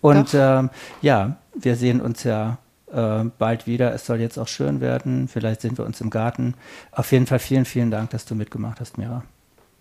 Und 0.00 0.34
ähm, 0.34 0.68
ja, 1.00 1.36
wir 1.54 1.76
sehen 1.76 2.02
uns 2.02 2.24
ja 2.24 2.58
äh, 2.92 3.24
bald 3.38 3.66
wieder. 3.66 3.94
Es 3.94 4.04
soll 4.04 4.20
jetzt 4.20 4.36
auch 4.38 4.48
schön 4.48 4.80
werden. 4.80 5.28
Vielleicht 5.28 5.62
sehen 5.62 5.78
wir 5.78 5.86
uns 5.86 6.00
im 6.00 6.10
Garten. 6.10 6.54
Auf 6.92 7.12
jeden 7.12 7.26
Fall 7.26 7.38
vielen, 7.38 7.64
vielen 7.64 7.90
Dank, 7.90 8.10
dass 8.10 8.26
du 8.26 8.34
mitgemacht 8.34 8.80
hast, 8.80 8.98
Mira. 8.98 9.22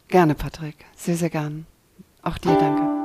Gerne, 0.08 0.36
Patrick. 0.36 0.78
Sehr, 0.96 1.18
sehr 1.18 1.30
gern. 1.30 1.66
Auch 2.22 2.38
dir 2.38 2.56
danke. 2.58 3.03